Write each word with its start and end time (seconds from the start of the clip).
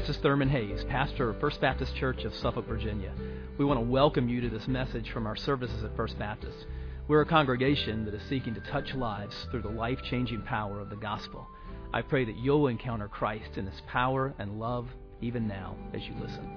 this 0.00 0.16
is 0.16 0.22
Thurman 0.22 0.48
Hayes, 0.48 0.82
pastor 0.84 1.28
of 1.28 1.38
First 1.40 1.60
Baptist 1.60 1.94
Church 1.94 2.24
of 2.24 2.34
Suffolk, 2.36 2.66
Virginia. 2.66 3.12
We 3.58 3.66
want 3.66 3.78
to 3.78 3.84
welcome 3.84 4.30
you 4.30 4.40
to 4.40 4.48
this 4.48 4.66
message 4.66 5.10
from 5.10 5.26
our 5.26 5.36
services 5.36 5.84
at 5.84 5.94
First 5.94 6.18
Baptist. 6.18 6.56
We're 7.06 7.20
a 7.20 7.26
congregation 7.26 8.06
that 8.06 8.14
is 8.14 8.22
seeking 8.30 8.54
to 8.54 8.62
touch 8.62 8.94
lives 8.94 9.34
through 9.50 9.60
the 9.60 9.68
life 9.68 9.98
changing 10.08 10.40
power 10.40 10.80
of 10.80 10.88
the 10.88 10.96
gospel. 10.96 11.46
I 11.92 12.00
pray 12.00 12.24
that 12.24 12.38
you'll 12.38 12.68
encounter 12.68 13.08
Christ 13.08 13.58
in 13.58 13.66
his 13.66 13.78
power 13.88 14.32
and 14.38 14.58
love 14.58 14.88
even 15.20 15.46
now 15.46 15.76
as 15.92 16.00
you 16.04 16.14
listen. 16.14 16.48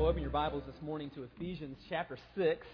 Open 0.00 0.20
your 0.20 0.32
Bibles 0.32 0.64
this 0.66 0.82
morning 0.82 1.12
to 1.14 1.28
Ephesians 1.36 1.78
chapter 1.88 2.18
6. 2.34 2.66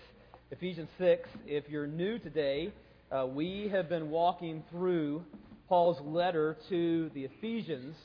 Ephesians 0.51 0.89
6. 0.97 1.29
If 1.47 1.69
you're 1.69 1.87
new 1.87 2.19
today, 2.19 2.73
uh, 3.11 3.27
we 3.27 3.69
have 3.71 3.91
been 3.91 4.09
walking 4.09 4.65
through 4.71 5.27
Paul's 5.73 6.03
letter 6.03 6.59
to 6.69 7.11
the 7.15 7.25
Ephesians, 7.25 7.97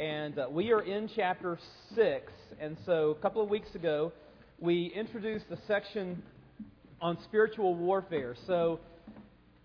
and 0.00 0.36
uh, 0.40 0.48
we 0.50 0.72
are 0.72 0.82
in 0.82 1.08
chapter 1.14 1.56
6. 1.94 2.32
And 2.58 2.76
so, 2.84 3.10
a 3.16 3.22
couple 3.22 3.40
of 3.40 3.48
weeks 3.48 3.72
ago, 3.76 4.12
we 4.58 4.86
introduced 4.92 5.44
a 5.52 5.58
section 5.68 6.20
on 7.00 7.16
spiritual 7.22 7.76
warfare. 7.76 8.34
So, 8.48 8.80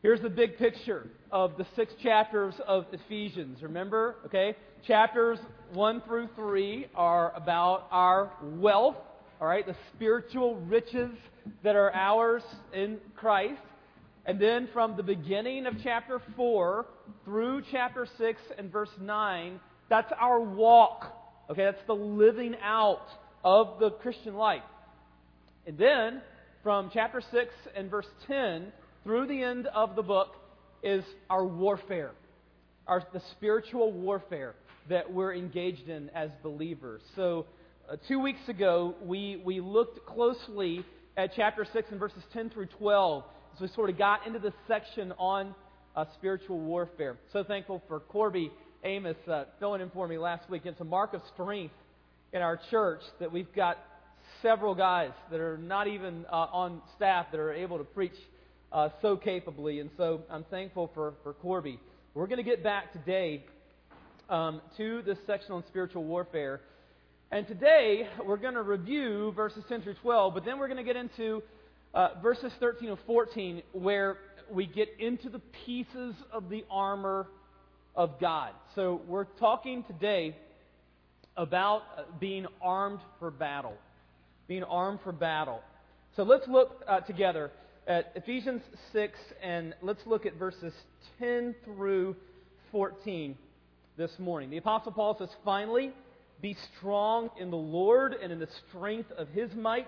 here's 0.04 0.22
the 0.22 0.30
big 0.30 0.60
picture 0.60 1.10
of 1.32 1.58
the 1.58 1.66
six 1.76 1.92
chapters 2.04 2.54
of 2.68 2.86
Ephesians. 2.92 3.64
Remember, 3.64 4.18
okay? 4.28 4.56
Chapters 4.86 5.40
1 5.74 6.02
through 6.02 6.30
3 6.36 6.90
are 6.94 7.36
about 7.36 7.88
our 7.90 8.34
wealth, 8.44 8.98
all 9.42 9.48
right, 9.48 9.66
the 9.66 9.76
spiritual 9.96 10.58
riches 10.58 11.10
that 11.64 11.76
are 11.76 11.92
ours 11.96 12.44
in 12.72 13.00
Christ. 13.16 13.64
And 14.26 14.40
then 14.40 14.70
from 14.72 14.98
the 14.98 15.04
beginning 15.04 15.66
of 15.66 15.76
chapter 15.84 16.22
4 16.36 16.86
through 17.26 17.64
chapter 17.72 18.08
6 18.18 18.42
and 18.58 18.72
verse 18.72 18.92
9, 19.00 19.60
that's 19.90 20.12
our 20.20 20.40
walk. 20.40 21.06
Okay, 21.50 21.64
that's 21.64 21.86
the 21.88 21.96
living 21.96 22.56
out 22.64 23.08
of 23.44 23.80
the 23.80 23.90
Christian 23.90 24.36
life. 24.36 24.62
And 25.66 25.78
then 25.78 26.22
from 26.64 26.92
chapter 26.94 27.22
6 27.32 27.54
and 27.76 27.90
verse 27.90 28.06
10 28.28 28.72
through 29.04 29.28
the 29.28 29.42
end 29.42 29.68
of 29.68 29.96
the 29.96 30.04
book 30.04 30.36
is 30.84 31.04
our 31.30 31.46
warfare, 31.46 32.12
our, 32.88 33.04
the 33.14 33.22
spiritual 33.32 33.92
warfare 33.92 34.56
that 34.90 35.12
we're 35.12 35.34
engaged 35.34 35.90
in 35.90 36.10
as 36.10 36.30
believers. 36.44 37.02
So, 37.16 37.46
uh, 37.92 37.98
two 38.08 38.20
weeks 38.20 38.48
ago, 38.48 38.96
we, 39.04 39.42
we 39.44 39.60
looked 39.60 40.06
closely 40.06 40.86
at 41.18 41.32
chapter 41.36 41.66
6 41.72 41.90
and 41.92 42.00
verses 42.00 42.24
10 42.34 42.52
through 42.52 42.68
12 42.68 43.24
as 43.24 43.30
we 43.62 43.68
sort 43.76 43.92
of 43.92 43.98
got 43.98 44.26
into 44.26 44.40
this 44.40 44.56
section 44.68 45.14
on 45.20 45.54
uh, 45.96 46.06
spiritual 46.16 46.58
warfare. 46.58 47.18
So 47.32 47.44
thankful 47.44 47.84
for 47.88 48.00
Corby 48.00 48.52
Amos 48.84 49.18
uh, 49.28 49.44
filling 49.60 49.82
in 49.82 49.92
for 49.92 50.08
me 50.08 50.18
last 50.18 50.50
week. 50.50 50.64
It's 50.66 50.82
a 50.82 50.86
mark 50.86 51.14
of 51.14 51.22
strength 51.34 51.76
in 52.34 52.42
our 52.42 52.60
church 52.72 53.02
that 53.20 53.32
we've 53.32 53.54
got 53.54 53.78
several 54.42 54.74
guys 54.74 55.12
that 55.30 55.40
are 55.40 55.60
not 55.60 55.88
even 55.88 56.26
uh, 56.32 56.48
on 56.52 56.82
staff 56.96 57.28
that 57.32 57.40
are 57.40 57.54
able 57.54 57.78
to 57.78 57.84
preach 57.84 58.16
uh, 58.72 58.90
so 59.00 59.16
capably. 59.16 59.80
And 59.80 59.92
so 59.96 60.22
I'm 60.32 60.46
thankful 60.46 60.90
for, 60.96 61.14
for 61.22 61.34
Corby. 61.34 61.80
We're 62.16 62.28
going 62.28 62.44
to 62.44 62.50
get 62.50 62.64
back 62.64 62.94
today 62.94 63.46
um, 64.28 64.62
to 64.78 65.04
this 65.04 65.20
section 65.28 65.52
on 65.52 65.64
spiritual 65.68 66.04
warfare. 66.04 66.62
And 67.30 67.48
today 67.48 68.08
we're 68.26 68.38
going 68.38 68.56
to 68.56 68.64
review 68.64 69.34
verses 69.36 69.64
10 69.70 69.84
through 69.84 69.96
12, 70.02 70.34
but 70.34 70.46
then 70.46 70.58
we're 70.58 70.68
going 70.68 70.78
to 70.78 70.84
get 70.84 70.96
into 70.96 71.44
uh, 71.94 72.10
verses 72.22 72.52
13 72.60 72.90
and 72.90 72.98
14, 73.06 73.62
where 73.74 74.18
we 74.50 74.66
get 74.66 74.90
into 75.00 75.30
the 75.30 75.42
pieces 75.66 76.16
of 76.32 76.50
the 76.50 76.64
armor 76.70 77.28
of 77.96 78.20
God. 78.20 78.52
So 78.76 79.02
we're 79.08 79.26
talking 79.26 79.84
today 79.84 80.36
about 81.36 81.84
uh, 81.98 82.04
being 82.20 82.46
armed 82.62 83.00
for 83.20 83.32
battle. 83.32 83.76
Being 84.48 84.64
armed 84.64 85.00
for 85.04 85.12
battle. 85.12 85.62
So 86.16 86.24
let's 86.24 86.48
look 86.48 86.84
uh, 86.88 87.02
together 87.02 87.52
at 87.88 88.12
Ephesians 88.16 88.62
6 88.92 89.18
and 89.42 89.74
let's 89.82 90.02
look 90.06 90.26
at 90.26 90.36
verses 90.36 90.74
10 91.20 91.56
through 91.66 92.16
14 92.72 93.38
this 93.98 94.12
morning. 94.20 94.50
The 94.50 94.58
Apostle 94.58 94.92
Paul 94.92 95.16
says, 95.18 95.30
Finally, 95.44 95.92
be 96.42 96.56
strong 96.78 97.30
in 97.40 97.52
the 97.52 97.58
Lord 97.58 98.14
and 98.14 98.32
in 98.32 98.40
the 98.40 98.50
strength 98.70 99.12
of 99.12 99.28
his 99.30 99.54
might. 99.54 99.88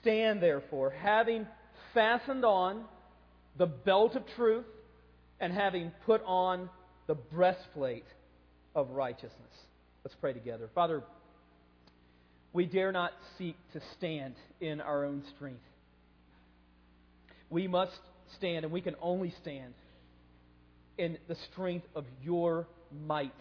Stand 0.00 0.42
therefore, 0.42 0.90
having 0.90 1.46
fastened 1.94 2.44
on 2.44 2.84
the 3.56 3.66
belt 3.66 4.14
of 4.16 4.22
truth, 4.36 4.64
and 5.40 5.52
having 5.52 5.90
put 6.06 6.22
on 6.24 6.68
the 7.06 7.14
breastplate 7.14 8.04
of 8.74 8.90
righteousness. 8.90 9.34
Let's 10.04 10.14
pray 10.20 10.32
together. 10.32 10.70
Father, 10.74 11.02
we 12.52 12.66
dare 12.66 12.92
not 12.92 13.12
seek 13.38 13.56
to 13.72 13.80
stand 13.96 14.34
in 14.60 14.80
our 14.80 15.04
own 15.04 15.22
strength. 15.34 15.62
We 17.48 17.68
must 17.68 17.98
stand, 18.36 18.64
and 18.64 18.72
we 18.72 18.80
can 18.80 18.96
only 19.00 19.34
stand 19.42 19.74
in 20.98 21.18
the 21.26 21.36
strength 21.52 21.86
of 21.94 22.04
your 22.22 22.66
might. 23.06 23.32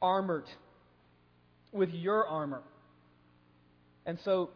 Armored 0.00 0.46
with 1.72 1.90
your 1.90 2.26
armor. 2.26 2.62
And 4.08 4.18
so 4.24 4.48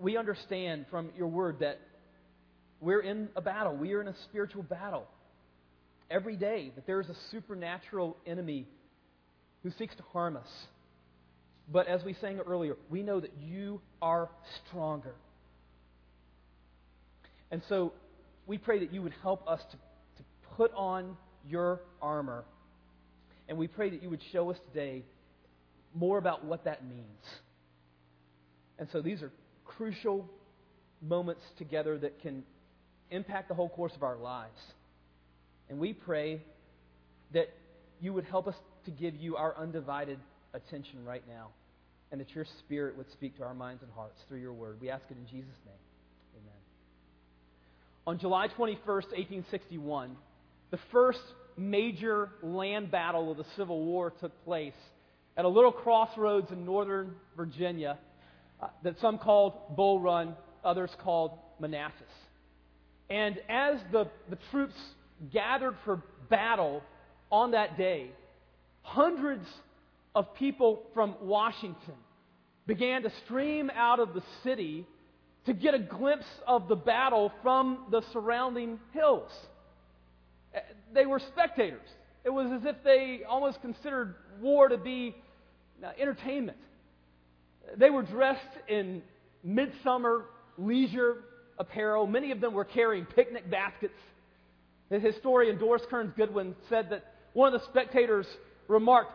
we 0.00 0.16
understand 0.16 0.86
from 0.90 1.10
your 1.16 1.28
word 1.28 1.60
that 1.60 1.78
we're 2.80 3.00
in 3.00 3.28
a 3.36 3.40
battle. 3.40 3.76
We 3.76 3.92
are 3.92 4.00
in 4.00 4.08
a 4.08 4.14
spiritual 4.24 4.64
battle 4.64 5.06
every 6.10 6.34
day, 6.34 6.72
that 6.74 6.88
there 6.88 7.00
is 7.00 7.08
a 7.08 7.14
supernatural 7.30 8.16
enemy 8.26 8.66
who 9.62 9.70
seeks 9.78 9.94
to 9.94 10.02
harm 10.12 10.36
us. 10.36 10.48
But 11.72 11.86
as 11.86 12.02
we 12.02 12.14
sang 12.14 12.40
earlier, 12.40 12.74
we 12.90 13.04
know 13.04 13.20
that 13.20 13.30
you 13.40 13.80
are 14.02 14.28
stronger. 14.66 15.14
And 17.52 17.62
so 17.68 17.92
we 18.48 18.58
pray 18.58 18.80
that 18.80 18.92
you 18.92 19.02
would 19.02 19.14
help 19.22 19.46
us 19.46 19.60
to, 19.70 19.76
to 19.76 20.24
put 20.56 20.72
on 20.74 21.16
your 21.48 21.80
armor. 22.02 22.42
And 23.48 23.56
we 23.56 23.68
pray 23.68 23.90
that 23.90 24.02
you 24.02 24.10
would 24.10 24.22
show 24.32 24.50
us 24.50 24.56
today 24.72 25.04
more 25.94 26.18
about 26.18 26.44
what 26.44 26.64
that 26.64 26.84
means. 26.84 27.40
And 28.80 28.88
so 28.90 29.02
these 29.02 29.22
are 29.22 29.30
crucial 29.64 30.28
moments 31.02 31.42
together 31.58 31.98
that 31.98 32.20
can 32.22 32.42
impact 33.10 33.48
the 33.48 33.54
whole 33.54 33.68
course 33.68 33.92
of 33.94 34.02
our 34.02 34.16
lives. 34.16 34.58
And 35.68 35.78
we 35.78 35.92
pray 35.92 36.40
that 37.32 37.50
you 38.00 38.12
would 38.14 38.24
help 38.24 38.48
us 38.48 38.54
to 38.86 38.90
give 38.90 39.14
you 39.14 39.36
our 39.36 39.56
undivided 39.56 40.18
attention 40.54 41.04
right 41.04 41.22
now, 41.28 41.48
and 42.10 42.20
that 42.20 42.34
your 42.34 42.46
Spirit 42.60 42.96
would 42.96 43.10
speak 43.12 43.36
to 43.36 43.44
our 43.44 43.54
minds 43.54 43.82
and 43.82 43.92
hearts 43.92 44.18
through 44.26 44.40
your 44.40 44.54
word. 44.54 44.78
We 44.80 44.90
ask 44.90 45.04
it 45.10 45.16
in 45.16 45.26
Jesus' 45.26 45.54
name. 45.66 46.40
Amen. 46.40 46.58
On 48.06 48.18
July 48.18 48.48
21st, 48.48 48.86
1861, 48.86 50.16
the 50.70 50.78
first 50.90 51.20
major 51.56 52.30
land 52.42 52.90
battle 52.90 53.30
of 53.30 53.36
the 53.36 53.44
Civil 53.56 53.84
War 53.84 54.10
took 54.20 54.32
place 54.44 54.72
at 55.36 55.44
a 55.44 55.48
little 55.48 55.72
crossroads 55.72 56.50
in 56.50 56.64
northern 56.64 57.14
Virginia 57.36 57.98
uh, 58.62 58.68
that 58.82 58.98
some 59.00 59.18
called 59.18 59.76
Bull 59.76 60.00
Run, 60.00 60.36
others 60.64 60.90
called 61.02 61.32
Manassas. 61.58 62.02
And 63.08 63.38
as 63.48 63.80
the, 63.92 64.08
the 64.28 64.38
troops 64.50 64.74
gathered 65.32 65.76
for 65.84 66.02
battle 66.28 66.82
on 67.30 67.52
that 67.52 67.76
day, 67.76 68.10
hundreds 68.82 69.46
of 70.14 70.34
people 70.34 70.82
from 70.94 71.14
Washington 71.22 71.94
began 72.66 73.02
to 73.02 73.12
stream 73.24 73.70
out 73.74 73.98
of 73.98 74.14
the 74.14 74.22
city 74.44 74.86
to 75.46 75.54
get 75.54 75.74
a 75.74 75.78
glimpse 75.78 76.26
of 76.46 76.68
the 76.68 76.76
battle 76.76 77.32
from 77.42 77.86
the 77.90 78.02
surrounding 78.12 78.78
hills. 78.92 79.30
They 80.92 81.06
were 81.06 81.20
spectators. 81.20 81.88
It 82.24 82.30
was 82.30 82.50
as 82.52 82.66
if 82.66 82.76
they 82.84 83.22
almost 83.28 83.60
considered 83.62 84.14
war 84.40 84.68
to 84.68 84.76
be 84.76 85.16
uh, 85.82 85.90
entertainment. 85.98 86.58
They 87.76 87.90
were 87.90 88.02
dressed 88.02 88.40
in 88.68 89.02
midsummer 89.42 90.26
leisure 90.58 91.18
apparel. 91.58 92.06
Many 92.06 92.30
of 92.30 92.40
them 92.40 92.54
were 92.54 92.64
carrying 92.64 93.04
picnic 93.04 93.50
baskets. 93.50 93.94
The 94.90 94.98
historian 94.98 95.58
Doris 95.58 95.82
Kearns 95.88 96.12
Goodwin 96.16 96.54
said 96.68 96.90
that 96.90 97.04
one 97.32 97.54
of 97.54 97.60
the 97.60 97.66
spectators 97.68 98.26
remarked, 98.66 99.12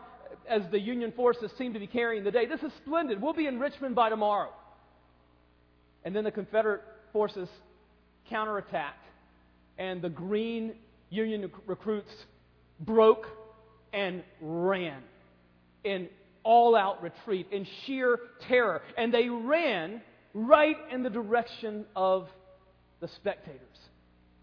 as 0.48 0.62
the 0.70 0.80
Union 0.80 1.12
forces 1.12 1.50
seemed 1.58 1.74
to 1.74 1.80
be 1.80 1.86
carrying 1.86 2.24
the 2.24 2.30
day, 2.30 2.46
This 2.46 2.62
is 2.62 2.72
splendid. 2.84 3.20
We'll 3.20 3.34
be 3.34 3.46
in 3.46 3.60
Richmond 3.60 3.94
by 3.94 4.08
tomorrow. 4.08 4.52
And 6.04 6.14
then 6.14 6.24
the 6.24 6.30
Confederate 6.30 6.82
forces 7.12 7.48
counterattacked, 8.30 9.04
and 9.78 10.00
the 10.00 10.08
green 10.08 10.74
Union 11.10 11.50
recruits 11.66 12.12
broke 12.80 13.26
and 13.92 14.22
ran 14.40 15.02
in 15.84 16.08
all 16.46 16.76
out 16.76 17.02
retreat, 17.02 17.48
in 17.50 17.66
sheer 17.84 18.20
terror. 18.48 18.80
And 18.96 19.12
they 19.12 19.28
ran 19.28 20.00
right 20.32 20.76
in 20.92 21.02
the 21.02 21.10
direction 21.10 21.84
of 21.96 22.28
the 23.00 23.08
spectators 23.08 23.60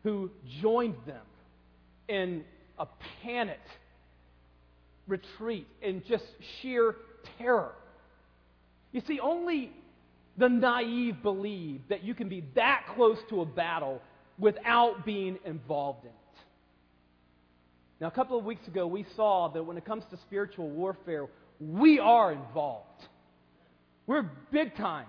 who 0.04 0.30
joined 0.62 0.98
them 1.08 1.26
in 2.10 2.44
a 2.78 2.86
panicked 3.24 3.70
retreat, 5.08 5.68
in 5.82 6.04
just 6.08 6.26
sheer 6.62 6.96
terror. 7.38 7.72
You 8.92 9.02
see, 9.08 9.20
only 9.22 9.72
the 10.38 10.50
naive 10.50 11.24
believe 11.24 11.82
that 11.90 12.04
you 12.04 12.14
can 12.14 12.28
be 12.28 12.44
that 12.56 12.86
close 12.96 13.18
to 13.30 13.42
a 13.42 13.46
battle 13.46 14.02
without 14.38 15.06
being 15.06 15.40
involved 15.46 16.04
in 16.04 16.10
it. 16.10 16.16
Now, 18.02 18.08
a 18.08 18.12
couple 18.12 18.38
of 18.38 18.44
weeks 18.44 18.68
ago, 18.68 18.88
we 18.88 19.06
saw 19.16 19.48
that 19.50 19.64
when 19.64 19.78
it 19.78 19.86
comes 19.86 20.04
to 20.12 20.18
spiritual 20.18 20.70
warfare, 20.70 21.28
we 21.72 22.00
are 22.00 22.32
involved. 22.32 22.88
We're 24.08 24.30
big 24.52 24.76
time 24.76 25.08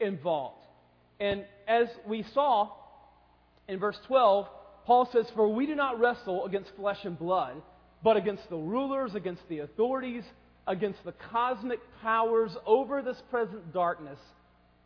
involved. 0.00 0.64
And 1.20 1.44
as 1.66 1.88
we 2.06 2.24
saw 2.34 2.70
in 3.68 3.78
verse 3.78 3.98
12, 4.06 4.46
Paul 4.84 5.08
says, 5.12 5.26
For 5.34 5.48
we 5.48 5.66
do 5.66 5.74
not 5.74 5.98
wrestle 5.98 6.44
against 6.44 6.70
flesh 6.76 6.98
and 7.04 7.18
blood, 7.18 7.62
but 8.04 8.16
against 8.16 8.48
the 8.50 8.56
rulers, 8.56 9.14
against 9.14 9.42
the 9.48 9.60
authorities, 9.60 10.24
against 10.66 11.02
the 11.04 11.12
cosmic 11.32 11.80
powers 12.02 12.50
over 12.66 13.02
this 13.02 13.20
present 13.30 13.72
darkness, 13.72 14.18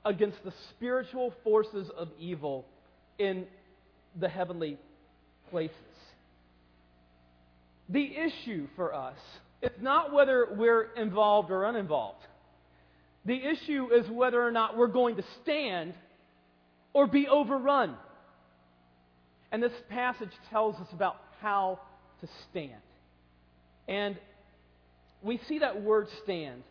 against 0.04 0.42
the 0.44 0.52
spiritual 0.70 1.34
forces 1.42 1.90
of 1.96 2.08
evil 2.18 2.64
in 3.18 3.46
the 4.18 4.28
heavenly 4.28 4.78
places. 5.50 5.74
The 7.88 8.16
issue 8.16 8.68
for 8.76 8.94
us 8.94 9.18
is 9.62 9.70
not 9.80 10.12
whether 10.12 10.48
we're 10.56 10.92
involved 10.96 11.50
or 11.50 11.64
uninvolved. 11.64 12.24
The 13.24 13.36
issue 13.36 13.88
is 13.92 14.08
whether 14.08 14.42
or 14.42 14.50
not 14.50 14.76
we're 14.76 14.86
going 14.86 15.16
to 15.16 15.24
stand 15.42 15.94
or 16.92 17.06
be 17.06 17.28
overrun. 17.28 17.94
And 19.52 19.62
this 19.62 19.72
passage 19.88 20.30
tells 20.48 20.76
us 20.76 20.88
about 20.92 21.16
how 21.40 21.80
to 22.20 22.28
stand. 22.50 22.80
And 23.88 24.16
we 25.22 25.40
see 25.48 25.58
that 25.58 25.82
word 25.82 26.08
stand 26.22 26.62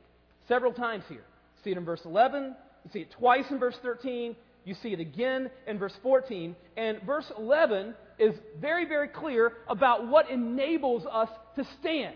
several 0.48 0.74
times 0.74 1.04
here. 1.10 1.24
See 1.64 1.72
it 1.72 1.78
in 1.78 1.86
verse 1.86 2.02
11, 2.06 2.56
you 2.86 2.92
see 2.92 3.00
it 3.00 3.12
twice 3.12 3.46
in 3.52 3.60
verse 3.60 3.76
13, 3.84 4.36
you 4.66 4.76
see 4.82 4.90
it 4.90 5.00
again 5.00 5.50
in 5.68 5.78
verse 5.78 5.94
14. 6.02 6.56
And 6.78 7.02
verse 7.04 7.30
11 7.38 7.94
is 8.18 8.34
very, 8.60 8.86
very 8.86 9.08
clear 9.08 9.54
about 9.68 10.08
what 10.08 10.30
enables 10.30 11.06
us 11.06 11.30
to 11.56 11.66
stand. 11.80 12.16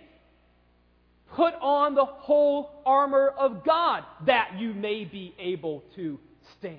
Put 1.36 1.56
on 1.62 1.96
the 1.96 2.06
whole 2.06 2.82
armor 2.86 3.34
of 3.38 3.64
God 3.64 4.04
that 4.26 4.60
you 4.60 4.74
may 4.74 5.04
be 5.04 5.34
able 5.40 5.84
to 5.96 6.20
stand. 6.60 6.78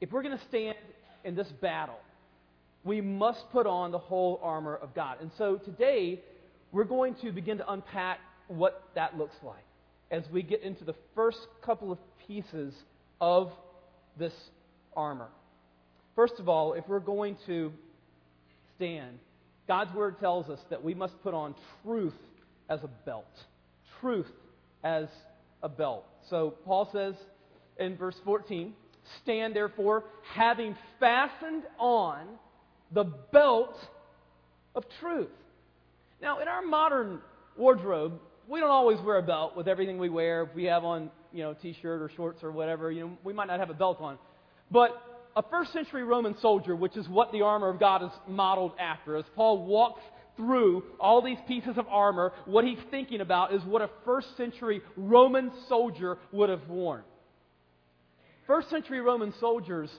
If 0.00 0.10
we're 0.12 0.22
going 0.22 0.36
to 0.36 0.44
stand 0.46 0.76
in 1.24 1.34
this 1.34 1.48
battle, 1.60 1.98
we 2.84 3.00
must 3.00 3.50
put 3.52 3.66
on 3.66 3.90
the 3.90 3.98
whole 3.98 4.40
armor 4.42 4.76
of 4.76 4.94
God. 4.94 5.18
And 5.20 5.30
so 5.38 5.56
today, 5.56 6.20
we're 6.72 6.84
going 6.84 7.14
to 7.16 7.32
begin 7.32 7.58
to 7.58 7.72
unpack 7.72 8.18
what 8.48 8.82
that 8.94 9.16
looks 9.16 9.36
like 9.42 9.64
as 10.10 10.24
we 10.32 10.42
get 10.42 10.62
into 10.62 10.84
the 10.84 10.94
first 11.14 11.38
couple 11.62 11.92
of 11.92 11.98
pieces 12.26 12.74
of 13.20 13.52
this 14.18 14.32
armor. 14.96 15.28
First 16.16 16.34
of 16.38 16.48
all, 16.48 16.72
if 16.72 16.88
we're 16.88 16.98
going 16.98 17.36
to 17.46 17.72
stand, 18.76 19.18
God's 19.66 19.94
Word 19.94 20.18
tells 20.18 20.48
us 20.48 20.58
that 20.70 20.82
we 20.82 20.94
must 20.94 21.20
put 21.22 21.34
on 21.34 21.54
truth 21.84 22.14
as 22.68 22.82
a 22.82 22.88
belt. 23.06 23.26
Truth 24.00 24.30
as 24.84 25.08
a 25.62 25.68
belt. 25.68 26.04
So 26.30 26.54
Paul 26.64 26.88
says 26.92 27.14
in 27.78 27.96
verse 27.96 28.16
14, 28.24 28.74
Stand 29.22 29.56
therefore, 29.56 30.04
having 30.34 30.76
fastened 31.00 31.62
on 31.78 32.26
the 32.92 33.04
belt 33.04 33.74
of 34.74 34.84
truth. 35.00 35.30
Now, 36.20 36.40
in 36.40 36.48
our 36.48 36.62
modern 36.62 37.20
wardrobe, 37.56 38.20
we 38.48 38.60
don't 38.60 38.70
always 38.70 38.98
wear 39.00 39.18
a 39.18 39.22
belt 39.22 39.56
with 39.56 39.68
everything 39.68 39.98
we 39.98 40.08
wear. 40.08 40.42
If 40.42 40.54
we 40.54 40.64
have 40.64 40.84
on, 40.84 41.10
you 41.32 41.42
know, 41.42 41.54
t-shirt 41.54 42.02
or 42.02 42.10
shorts 42.16 42.42
or 42.42 42.50
whatever, 42.50 42.90
you 42.90 43.02
know, 43.02 43.18
we 43.24 43.32
might 43.32 43.46
not 43.46 43.60
have 43.60 43.70
a 43.70 43.74
belt 43.74 44.00
on. 44.00 44.18
But 44.70 44.90
a 45.36 45.42
first 45.42 45.72
century 45.72 46.02
Roman 46.02 46.38
soldier, 46.40 46.74
which 46.74 46.96
is 46.96 47.08
what 47.08 47.30
the 47.32 47.42
armor 47.42 47.68
of 47.68 47.78
God 47.78 48.02
is 48.02 48.10
modeled 48.26 48.72
after, 48.78 49.16
as 49.16 49.24
Paul 49.36 49.64
walks 49.64 50.02
through 50.38 50.84
all 50.98 51.20
these 51.20 51.36
pieces 51.46 51.76
of 51.76 51.86
armor, 51.88 52.32
what 52.46 52.64
he's 52.64 52.78
thinking 52.90 53.20
about 53.20 53.52
is 53.52 53.60
what 53.64 53.82
a 53.82 53.90
first 54.06 54.28
century 54.38 54.80
Roman 54.96 55.50
soldier 55.68 56.16
would 56.32 56.48
have 56.48 56.66
worn. 56.68 57.02
First 58.46 58.70
century 58.70 59.00
Roman 59.00 59.34
soldiers 59.40 59.90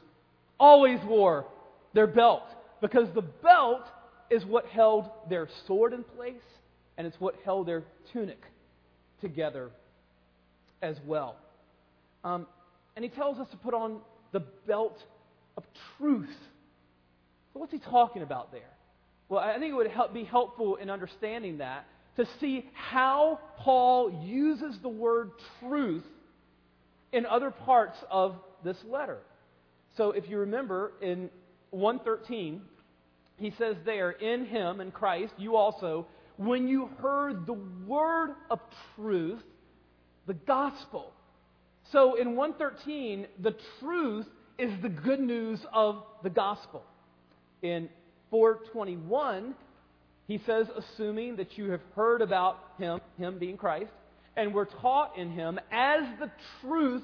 always 0.59 0.99
wore 1.05 1.45
their 1.93 2.07
belt 2.07 2.43
because 2.81 3.07
the 3.13 3.21
belt 3.21 3.83
is 4.31 4.43
what 4.45 4.65
held 4.67 5.09
their 5.29 5.47
sword 5.67 5.93
in 5.93 6.03
place 6.03 6.35
and 6.97 7.05
it's 7.05 7.19
what 7.19 7.35
held 7.43 7.67
their 7.67 7.83
tunic 8.13 8.41
together 9.21 9.69
as 10.81 10.95
well. 11.05 11.35
Um, 12.23 12.47
and 12.95 13.03
he 13.03 13.09
tells 13.09 13.39
us 13.39 13.47
to 13.51 13.57
put 13.57 13.73
on 13.73 13.99
the 14.31 14.41
belt 14.67 14.97
of 15.57 15.63
truth. 15.97 16.29
So, 17.53 17.59
what's 17.59 17.71
he 17.71 17.79
talking 17.79 18.21
about 18.21 18.51
there? 18.51 18.78
Well, 19.29 19.39
I 19.39 19.57
think 19.59 19.71
it 19.71 19.75
would 19.75 19.91
help, 19.91 20.13
be 20.13 20.23
helpful 20.23 20.75
in 20.75 20.89
understanding 20.89 21.59
that 21.59 21.85
to 22.17 22.27
see 22.39 22.65
how 22.73 23.39
Paul 23.57 24.25
uses 24.25 24.77
the 24.79 24.89
word 24.89 25.31
truth 25.59 26.03
in 27.13 27.25
other 27.25 27.51
parts 27.51 27.97
of 28.11 28.35
this 28.63 28.77
letter. 28.89 29.19
So, 29.95 30.11
if 30.11 30.29
you 30.29 30.39
remember 30.39 30.93
in 31.01 31.29
113, 31.71 32.61
he 33.37 33.53
says 33.57 33.77
there, 33.85 34.11
In 34.11 34.45
him, 34.45 34.81
in 34.81 34.91
Christ, 34.91 35.33
you 35.37 35.55
also 35.55 36.07
when 36.39 36.69
you 36.69 36.89
heard 37.01 37.45
the 37.45 37.57
word 37.85 38.33
of 38.49 38.61
truth, 38.95 39.43
the 40.25 40.33
gospel. 40.33 41.11
So 41.91 42.15
in 42.15 42.37
113, 42.37 43.27
the 43.41 43.55
truth 43.81 44.25
is 44.57 44.71
the 44.81 44.87
good 44.87 45.19
news 45.19 45.59
of 45.73 46.01
the 46.23 46.29
gospel. 46.29 46.85
In 47.61 47.89
421, 48.29 49.55
he 50.27 50.39
says, 50.45 50.67
assuming 50.75 51.37
that 51.37 51.57
you 51.57 51.71
have 51.71 51.81
heard 51.95 52.21
about 52.21 52.57
him, 52.77 53.01
him 53.17 53.39
being 53.39 53.57
Christ, 53.57 53.91
and 54.35 54.53
were 54.53 54.65
taught 54.65 55.17
in 55.17 55.31
him 55.31 55.59
as 55.71 56.03
the 56.19 56.31
truth 56.61 57.03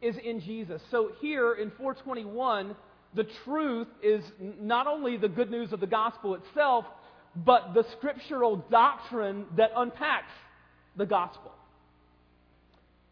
is 0.00 0.16
in 0.22 0.40
Jesus. 0.40 0.82
So 0.90 1.12
here 1.20 1.52
in 1.52 1.70
421, 1.70 2.74
the 3.14 3.26
truth 3.44 3.88
is 4.02 4.24
not 4.60 4.86
only 4.86 5.16
the 5.16 5.28
good 5.28 5.50
news 5.50 5.72
of 5.72 5.80
the 5.80 5.86
gospel 5.86 6.34
itself, 6.34 6.86
but 7.36 7.74
the 7.74 7.84
scriptural 7.96 8.56
doctrine 8.70 9.46
that 9.56 9.70
unpacks 9.76 10.32
the 10.96 11.06
gospel. 11.06 11.52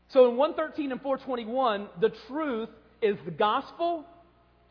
So 0.08 0.28
in 0.28 0.36
113 0.36 0.90
and 0.90 1.00
421, 1.00 1.88
the 2.00 2.12
truth 2.28 2.68
is 3.00 3.16
the 3.24 3.30
gospel 3.30 4.04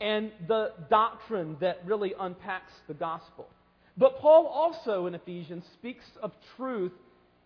and 0.02 0.32
the 0.48 0.72
doctrine 0.90 1.58
that 1.60 1.82
really 1.86 2.14
unpacks 2.20 2.72
the 2.88 2.94
gospel. 2.94 3.48
But 3.98 4.20
Paul 4.20 4.48
also 4.48 5.08
in 5.08 5.16
Ephesians 5.16 5.66
speaks 5.74 6.06
of 6.22 6.32
truth 6.56 6.94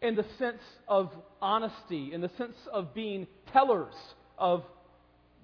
in 0.02 0.16
the 0.16 0.26
sense 0.38 0.62
of 0.88 1.12
honesty, 1.42 2.14
in 2.14 2.22
the 2.22 2.30
sense 2.38 2.58
of 2.72 2.94
being 2.94 3.26
tellers 3.52 3.96
of 4.38 4.64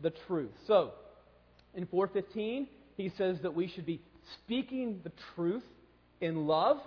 the 0.01 0.11
truth. 0.27 0.51
So, 0.67 0.91
in 1.73 1.87
415, 1.87 2.67
he 2.97 3.11
says 3.17 3.37
that 3.41 3.55
we 3.55 3.67
should 3.67 3.85
be 3.85 4.01
speaking 4.33 4.99
the 5.03 5.11
truth 5.35 5.63
in 6.21 6.45
love. 6.45 6.77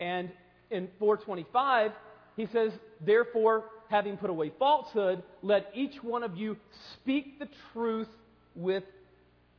And 0.00 0.30
in 0.70 0.88
425, 0.98 1.92
he 2.36 2.46
says, 2.52 2.72
Therefore, 3.00 3.64
having 3.88 4.16
put 4.16 4.30
away 4.30 4.52
falsehood, 4.58 5.22
let 5.42 5.70
each 5.74 6.02
one 6.02 6.22
of 6.22 6.36
you 6.36 6.56
speak 6.94 7.38
the 7.38 7.48
truth 7.72 8.08
with 8.54 8.84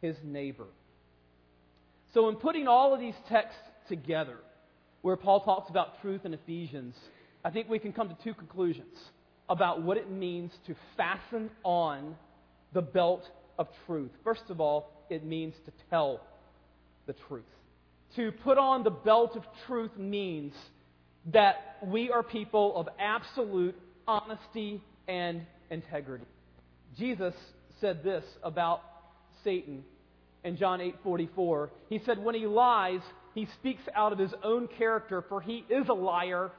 his 0.05 0.15
neighbor. 0.23 0.67
So, 2.13 2.29
in 2.29 2.35
putting 2.35 2.67
all 2.67 2.93
of 2.93 2.99
these 2.99 3.15
texts 3.27 3.59
together, 3.89 4.37
where 5.01 5.17
Paul 5.17 5.41
talks 5.41 5.69
about 5.69 6.01
truth 6.01 6.25
in 6.25 6.33
Ephesians, 6.33 6.95
I 7.43 7.49
think 7.49 7.69
we 7.69 7.79
can 7.79 7.93
come 7.93 8.09
to 8.09 8.17
two 8.23 8.33
conclusions 8.33 8.97
about 9.49 9.81
what 9.81 9.97
it 9.97 10.09
means 10.09 10.51
to 10.67 10.75
fasten 10.97 11.49
on 11.63 12.15
the 12.73 12.81
belt 12.81 13.23
of 13.59 13.67
truth. 13.85 14.11
First 14.23 14.43
of 14.49 14.59
all, 14.59 14.91
it 15.09 15.23
means 15.25 15.53
to 15.65 15.71
tell 15.89 16.21
the 17.05 17.13
truth. 17.27 17.43
to 18.15 18.31
put 18.31 18.57
on 18.57 18.83
the 18.83 18.91
belt 18.91 19.35
of 19.35 19.43
truth 19.67 19.91
means 19.97 20.53
that 21.33 21.77
we 21.83 22.09
are 22.11 22.23
people 22.23 22.75
of 22.77 22.87
absolute 22.97 23.75
honesty 24.07 24.81
and 25.07 25.45
integrity. 25.69 26.25
Jesus 26.97 27.33
said 27.81 28.03
this 28.03 28.23
about 28.41 28.81
Satan 29.43 29.83
in 30.45 30.55
John 30.55 30.79
8:44. 30.79 31.69
He 31.89 31.99
said 32.05 32.23
when 32.23 32.35
he 32.35 32.47
lies, 32.47 33.01
he 33.33 33.47
speaks 33.59 33.83
out 33.93 34.13
of 34.13 34.19
his 34.19 34.33
own 34.43 34.67
character 34.67 35.21
for 35.21 35.41
he 35.41 35.65
is 35.69 35.89
a 35.89 35.93
liar 35.93 36.51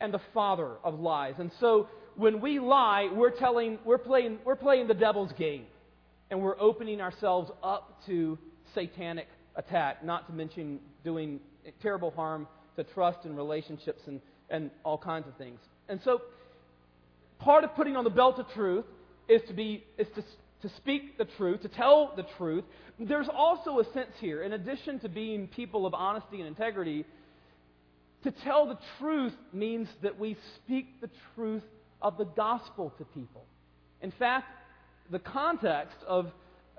and 0.00 0.14
the 0.14 0.20
father 0.32 0.76
of 0.82 0.98
lies. 1.00 1.34
And 1.38 1.50
so 1.60 1.88
when 2.14 2.40
we 2.40 2.58
lie, 2.58 3.10
we're 3.12 3.30
telling 3.30 3.78
we're 3.84 3.98
playing 3.98 4.38
we're 4.44 4.56
playing 4.56 4.86
the 4.86 4.94
devil's 4.94 5.32
game 5.32 5.66
and 6.30 6.40
we're 6.40 6.58
opening 6.60 7.00
ourselves 7.00 7.50
up 7.62 8.02
to 8.06 8.38
satanic 8.74 9.26
attack, 9.56 10.04
not 10.04 10.26
to 10.28 10.32
mention 10.32 10.80
doing 11.04 11.40
terrible 11.82 12.10
harm 12.12 12.46
to 12.76 12.84
trust 12.84 13.24
and 13.24 13.36
relationships 13.36 14.02
and, 14.06 14.20
and 14.50 14.70
all 14.84 14.98
kinds 14.98 15.26
of 15.26 15.34
things. 15.36 15.60
And 15.88 16.00
so, 16.04 16.22
part 17.38 17.64
of 17.64 17.74
putting 17.74 17.96
on 17.96 18.04
the 18.04 18.10
belt 18.10 18.38
of 18.38 18.48
truth 18.50 18.84
is 19.28 19.42
to 19.48 19.54
be 19.54 19.84
is 19.98 20.06
to, 20.14 20.22
to 20.66 20.74
speak 20.76 21.16
the 21.16 21.24
truth, 21.36 21.62
to 21.62 21.68
tell 21.68 22.12
the 22.16 22.24
truth. 22.36 22.64
There's 22.98 23.28
also 23.32 23.78
a 23.78 23.84
sense 23.92 24.10
here, 24.20 24.42
in 24.42 24.52
addition 24.52 24.98
to 25.00 25.08
being 25.08 25.46
people 25.48 25.86
of 25.86 25.94
honesty 25.94 26.38
and 26.38 26.48
integrity, 26.48 27.04
to 28.24 28.30
tell 28.30 28.66
the 28.66 28.78
truth 28.98 29.34
means 29.52 29.88
that 30.02 30.18
we 30.18 30.36
speak 30.56 31.00
the 31.00 31.10
truth 31.34 31.62
of 32.02 32.18
the 32.18 32.24
gospel 32.24 32.92
to 32.98 33.04
people. 33.04 33.44
In 34.02 34.10
fact, 34.10 34.48
the 35.10 35.20
context 35.20 35.96
of 36.06 36.32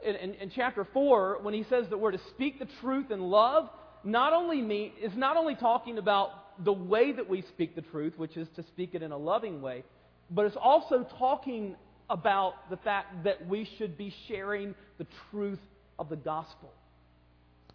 in, 0.04 0.16
in, 0.16 0.34
in, 0.36 0.52
chapter 0.54 0.86
4, 0.94 1.40
when 1.42 1.56
he 1.56 1.66
says 1.70 1.86
that 1.90 1.98
we're 1.98 2.12
to 2.12 2.22
speak 2.30 2.60
the 2.60 2.68
truth 2.82 3.10
in 3.10 3.20
love, 3.20 3.68
not 4.04 4.32
only 4.32 4.62
mean, 4.62 4.92
is 5.02 5.12
not 5.16 5.38
only 5.38 5.56
talking 5.56 5.98
about 5.98 6.64
the 6.64 6.74
way 6.74 7.12
that 7.14 7.28
we 7.28 7.42
speak 7.42 7.76
the 7.76 7.82
truth, 7.82 8.14
which 8.18 8.38
is 8.38 8.48
to 8.56 8.64
speak 8.64 8.94
it 8.94 9.02
in 9.02 9.12
a 9.12 9.18
loving 9.18 9.60
way, 9.60 9.84
but 10.30 10.46
it's 10.46 10.58
also 10.62 11.08
talking 11.18 11.76
about 12.10 12.70
the 12.70 12.78
fact 12.78 13.24
that 13.24 13.48
we 13.48 13.68
should 13.78 13.98
be 13.98 14.14
sharing 14.28 14.74
the 14.98 15.08
truth 15.32 15.60
of 16.00 16.10
the 16.10 16.16
gospel 16.16 16.72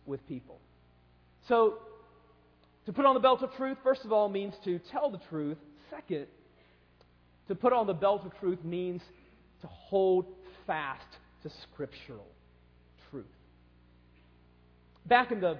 with 0.06 0.26
people. 0.28 0.58
So, 1.48 1.78
to 2.86 2.92
put 2.92 3.04
on 3.04 3.14
the 3.14 3.20
belt 3.20 3.42
of 3.42 3.52
truth, 3.54 3.78
first 3.82 4.04
of 4.04 4.12
all, 4.12 4.28
means 4.28 4.54
to 4.64 4.80
tell 4.90 5.10
the 5.10 5.20
truth. 5.30 5.58
Second, 5.90 6.26
to 7.48 7.54
put 7.54 7.72
on 7.72 7.86
the 7.86 7.94
belt 7.94 8.24
of 8.24 8.36
truth 8.40 8.58
means 8.64 9.02
to 9.60 9.66
hold 9.66 10.26
fast 10.66 11.06
to 11.42 11.50
scriptural 11.70 12.26
truth. 13.10 13.26
Back 15.06 15.32
in 15.32 15.40
the 15.40 15.58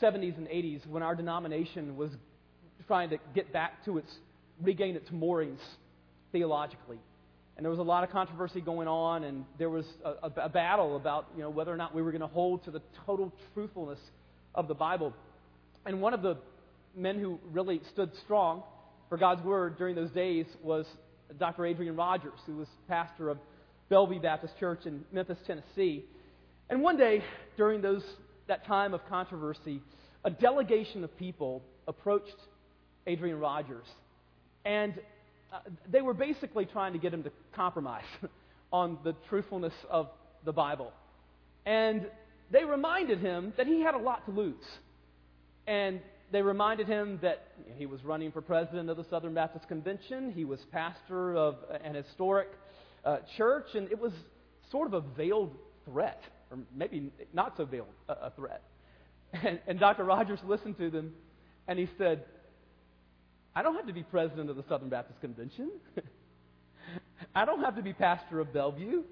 70s 0.00 0.36
and 0.36 0.48
80s, 0.48 0.86
when 0.86 1.02
our 1.02 1.14
denomination 1.14 1.96
was 1.96 2.10
trying 2.86 3.10
to 3.10 3.18
get 3.34 3.52
back 3.52 3.84
to 3.84 3.98
its, 3.98 4.10
regain 4.60 4.96
its 4.96 5.10
moorings 5.10 5.60
theologically, 6.32 6.98
and 7.56 7.64
there 7.64 7.70
was 7.70 7.78
a 7.78 7.84
lot 7.84 8.04
of 8.04 8.10
controversy 8.10 8.60
going 8.60 8.88
on, 8.88 9.24
and 9.24 9.44
there 9.58 9.70
was 9.70 9.84
a, 10.04 10.28
a, 10.28 10.32
a 10.44 10.48
battle 10.48 10.96
about 10.96 11.28
you 11.36 11.42
know, 11.42 11.50
whether 11.50 11.72
or 11.72 11.76
not 11.76 11.94
we 11.94 12.02
were 12.02 12.10
going 12.10 12.20
to 12.20 12.26
hold 12.26 12.64
to 12.64 12.70
the 12.70 12.82
total 13.06 13.32
truthfulness 13.54 13.98
of 14.54 14.68
the 14.68 14.74
Bible. 14.74 15.12
And 15.84 16.00
one 16.00 16.14
of 16.14 16.22
the 16.22 16.38
men 16.96 17.18
who 17.18 17.38
really 17.52 17.80
stood 17.92 18.10
strong 18.24 18.62
for 19.08 19.18
God's 19.18 19.42
word 19.42 19.78
during 19.78 19.94
those 19.94 20.10
days 20.10 20.46
was 20.62 20.86
Dr. 21.38 21.66
Adrian 21.66 21.96
Rogers, 21.96 22.38
who 22.46 22.56
was 22.56 22.68
pastor 22.88 23.28
of 23.28 23.38
Bellevue 23.88 24.20
Baptist 24.20 24.54
Church 24.58 24.86
in 24.86 25.04
Memphis, 25.12 25.38
Tennessee. 25.46 26.04
And 26.68 26.82
one 26.82 26.96
day, 26.96 27.22
during 27.56 27.82
those, 27.82 28.04
that 28.46 28.64
time 28.66 28.94
of 28.94 29.00
controversy, 29.08 29.82
a 30.24 30.30
delegation 30.30 31.02
of 31.02 31.16
people 31.18 31.62
approached 31.88 32.36
Adrian 33.06 33.38
Rogers. 33.38 33.86
And 34.64 34.94
uh, 35.52 35.58
they 35.90 36.00
were 36.00 36.14
basically 36.14 36.64
trying 36.64 36.92
to 36.92 36.98
get 36.98 37.12
him 37.12 37.22
to 37.24 37.32
compromise 37.54 38.04
on 38.72 38.98
the 39.04 39.14
truthfulness 39.28 39.74
of 39.88 40.08
the 40.44 40.52
Bible. 40.52 40.92
And 41.66 42.06
they 42.50 42.64
reminded 42.64 43.20
him 43.20 43.52
that 43.56 43.66
he 43.66 43.80
had 43.80 43.94
a 43.94 43.98
lot 43.98 44.24
to 44.26 44.32
lose. 44.32 44.64
And 45.66 46.00
they 46.32 46.42
reminded 46.42 46.86
him 46.86 47.18
that 47.22 47.48
he 47.76 47.86
was 47.86 48.04
running 48.04 48.32
for 48.32 48.40
president 48.40 48.88
of 48.88 48.96
the 48.96 49.04
Southern 49.10 49.34
Baptist 49.34 49.66
Convention, 49.68 50.32
he 50.32 50.44
was 50.44 50.60
pastor 50.72 51.34
of 51.34 51.56
an 51.84 51.94
historic 51.94 52.48
uh, 53.04 53.18
church, 53.36 53.66
and 53.74 53.90
it 53.90 53.98
was 53.98 54.12
sort 54.70 54.86
of 54.86 54.94
a 54.94 55.00
veiled 55.16 55.56
threat, 55.84 56.22
or 56.50 56.58
maybe 56.74 57.10
not 57.32 57.56
so 57.56 57.64
veiled 57.64 57.88
a, 58.08 58.12
a 58.12 58.32
threat. 58.36 58.62
And, 59.32 59.60
and 59.68 59.78
Dr. 59.78 60.02
Rogers 60.02 60.40
listened 60.44 60.76
to 60.78 60.90
them, 60.90 61.12
and 61.68 61.78
he 61.78 61.88
said, 61.98 62.24
I 63.54 63.62
don't 63.62 63.74
have 63.74 63.86
to 63.86 63.92
be 63.92 64.02
president 64.02 64.50
of 64.50 64.56
the 64.56 64.64
Southern 64.68 64.88
Baptist 64.88 65.20
Convention. 65.20 65.70
I 67.34 67.44
don't 67.44 67.60
have 67.62 67.76
to 67.76 67.82
be 67.82 67.92
pastor 67.92 68.40
of 68.40 68.52
Bellevue. 68.52 69.02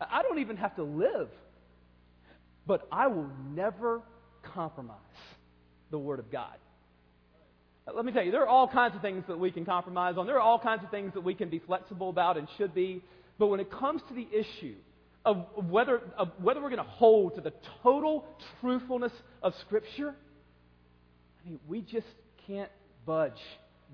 I 0.00 0.22
don't 0.22 0.38
even 0.38 0.56
have 0.56 0.76
to 0.76 0.82
live. 0.82 1.28
But 2.66 2.86
I 2.92 3.06
will 3.06 3.30
never 3.54 4.02
compromise 4.42 4.96
the 5.90 5.98
Word 5.98 6.18
of 6.18 6.30
God. 6.30 6.54
Let 7.94 8.04
me 8.04 8.12
tell 8.12 8.22
you, 8.22 8.30
there 8.30 8.42
are 8.42 8.48
all 8.48 8.68
kinds 8.68 8.94
of 8.94 9.02
things 9.02 9.24
that 9.28 9.38
we 9.38 9.50
can 9.50 9.64
compromise 9.64 10.16
on. 10.18 10.26
There 10.26 10.36
are 10.36 10.42
all 10.42 10.58
kinds 10.58 10.84
of 10.84 10.90
things 10.90 11.14
that 11.14 11.22
we 11.22 11.34
can 11.34 11.48
be 11.48 11.58
flexible 11.58 12.10
about 12.10 12.36
and 12.36 12.46
should 12.58 12.74
be. 12.74 13.02
But 13.38 13.46
when 13.46 13.60
it 13.60 13.70
comes 13.70 14.02
to 14.08 14.14
the 14.14 14.28
issue 14.30 14.74
of 15.24 15.46
whether, 15.68 16.02
of 16.18 16.30
whether 16.40 16.60
we're 16.60 16.70
going 16.70 16.84
to 16.84 16.90
hold 16.90 17.36
to 17.36 17.40
the 17.40 17.52
total 17.82 18.26
truthfulness 18.60 19.12
of 19.42 19.54
Scripture, 19.62 20.14
I 21.40 21.48
mean, 21.48 21.60
we 21.66 21.80
just 21.80 22.06
can't 22.46 22.70
budge 23.08 23.40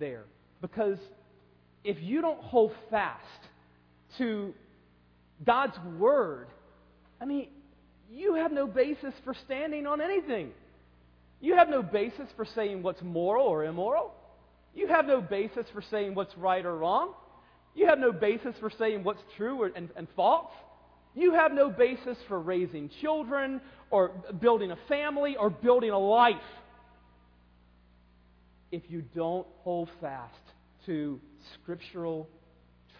there. 0.00 0.24
Because 0.60 0.98
if 1.84 1.96
you 2.00 2.20
don't 2.20 2.40
hold 2.40 2.72
fast 2.90 3.22
to 4.18 4.52
God's 5.46 5.78
Word, 5.98 6.48
I 7.20 7.24
mean, 7.24 7.46
you 8.12 8.34
have 8.34 8.50
no 8.50 8.66
basis 8.66 9.14
for 9.24 9.32
standing 9.44 9.86
on 9.86 10.00
anything. 10.00 10.50
You 11.40 11.54
have 11.54 11.68
no 11.68 11.80
basis 11.80 12.26
for 12.36 12.44
saying 12.44 12.82
what's 12.82 13.02
moral 13.02 13.46
or 13.46 13.64
immoral. 13.64 14.12
You 14.74 14.88
have 14.88 15.06
no 15.06 15.20
basis 15.20 15.66
for 15.72 15.82
saying 15.90 16.16
what's 16.16 16.36
right 16.36 16.66
or 16.66 16.76
wrong. 16.76 17.12
You 17.76 17.86
have 17.86 18.00
no 18.00 18.10
basis 18.10 18.56
for 18.58 18.70
saying 18.70 19.04
what's 19.04 19.22
true 19.36 19.62
or, 19.62 19.70
and, 19.76 19.90
and 19.94 20.08
false. 20.16 20.50
You 21.14 21.34
have 21.34 21.52
no 21.52 21.70
basis 21.70 22.18
for 22.26 22.40
raising 22.40 22.90
children 23.00 23.60
or 23.90 24.10
building 24.40 24.72
a 24.72 24.78
family 24.88 25.36
or 25.36 25.50
building 25.50 25.90
a 25.90 25.98
life 25.98 26.34
if 28.74 28.82
you 28.88 29.02
don't 29.14 29.46
hold 29.62 29.88
fast 30.00 30.34
to 30.86 31.20
scriptural 31.54 32.28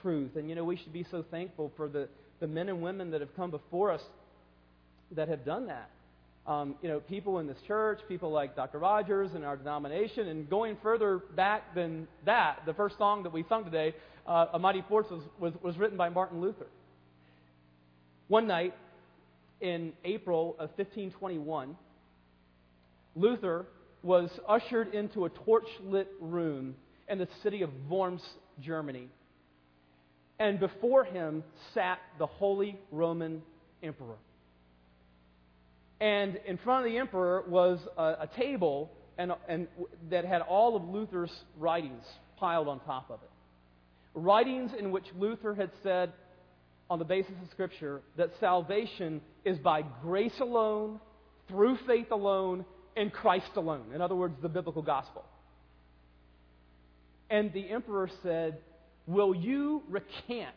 truth. 0.02 0.36
And 0.36 0.48
you 0.48 0.54
know, 0.54 0.64
we 0.64 0.76
should 0.76 0.92
be 0.92 1.06
so 1.10 1.24
thankful 1.30 1.72
for 1.76 1.88
the, 1.88 2.08
the 2.40 2.46
men 2.46 2.68
and 2.68 2.82
women 2.82 3.10
that 3.10 3.20
have 3.20 3.34
come 3.36 3.50
before 3.50 3.90
us 3.90 4.02
that 5.12 5.28
have 5.28 5.44
done 5.44 5.66
that 5.66 5.90
um, 6.46 6.74
you 6.82 6.88
know, 6.88 7.00
people 7.00 7.38
in 7.38 7.46
this 7.46 7.56
church, 7.66 8.00
people 8.06 8.30
like 8.30 8.54
Dr. 8.54 8.78
Rogers 8.78 9.30
and 9.34 9.44
our 9.44 9.56
denomination, 9.56 10.28
and 10.28 10.48
going 10.48 10.76
further 10.82 11.22
back 11.34 11.74
than 11.74 12.06
that, 12.26 12.62
the 12.66 12.74
first 12.74 12.98
song 12.98 13.22
that 13.22 13.32
we 13.32 13.44
sung 13.48 13.64
today, 13.64 13.94
uh, 14.26 14.46
A 14.52 14.58
Mighty 14.58 14.84
Fortress, 14.88 15.22
was, 15.40 15.52
was, 15.54 15.62
was 15.62 15.78
written 15.78 15.96
by 15.96 16.10
Martin 16.10 16.40
Luther. 16.40 16.66
One 18.28 18.46
night 18.46 18.74
in 19.60 19.92
April 20.04 20.50
of 20.58 20.70
1521, 20.76 21.76
Luther 23.16 23.66
was 24.04 24.30
ushered 24.46 24.94
into 24.94 25.24
a 25.24 25.30
torch-lit 25.30 26.08
room 26.20 26.76
in 27.08 27.18
the 27.18 27.28
city 27.42 27.62
of 27.62 27.70
Worms, 27.88 28.22
Germany. 28.60 29.08
And 30.38 30.60
before 30.60 31.04
him 31.04 31.42
sat 31.72 31.98
the 32.18 32.26
Holy 32.26 32.78
Roman 32.92 33.42
Emperor. 33.82 34.16
And 36.00 36.38
in 36.46 36.58
front 36.58 36.86
of 36.86 36.92
the 36.92 36.98
emperor 36.98 37.44
was 37.48 37.78
a, 37.96 38.02
a 38.20 38.30
table 38.36 38.90
and, 39.16 39.32
and 39.48 39.68
that 40.10 40.24
had 40.24 40.42
all 40.42 40.76
of 40.76 40.84
Luther's 40.88 41.32
writings 41.58 42.04
piled 42.36 42.68
on 42.68 42.80
top 42.80 43.10
of 43.10 43.20
it. 43.22 43.30
Writings 44.14 44.72
in 44.78 44.90
which 44.90 45.06
Luther 45.18 45.54
had 45.54 45.70
said, 45.82 46.12
on 46.90 46.98
the 46.98 47.04
basis 47.04 47.32
of 47.42 47.48
Scripture, 47.50 48.02
that 48.16 48.30
salvation 48.38 49.22
is 49.44 49.58
by 49.58 49.82
grace 50.02 50.38
alone, 50.40 51.00
through 51.48 51.78
faith 51.86 52.10
alone, 52.10 52.64
in 52.96 53.10
Christ 53.10 53.50
alone. 53.56 53.86
In 53.94 54.00
other 54.00 54.14
words, 54.14 54.34
the 54.42 54.48
biblical 54.48 54.82
gospel. 54.82 55.24
And 57.30 57.52
the 57.52 57.68
emperor 57.70 58.08
said, 58.22 58.58
Will 59.06 59.34
you 59.34 59.82
recant 59.88 60.54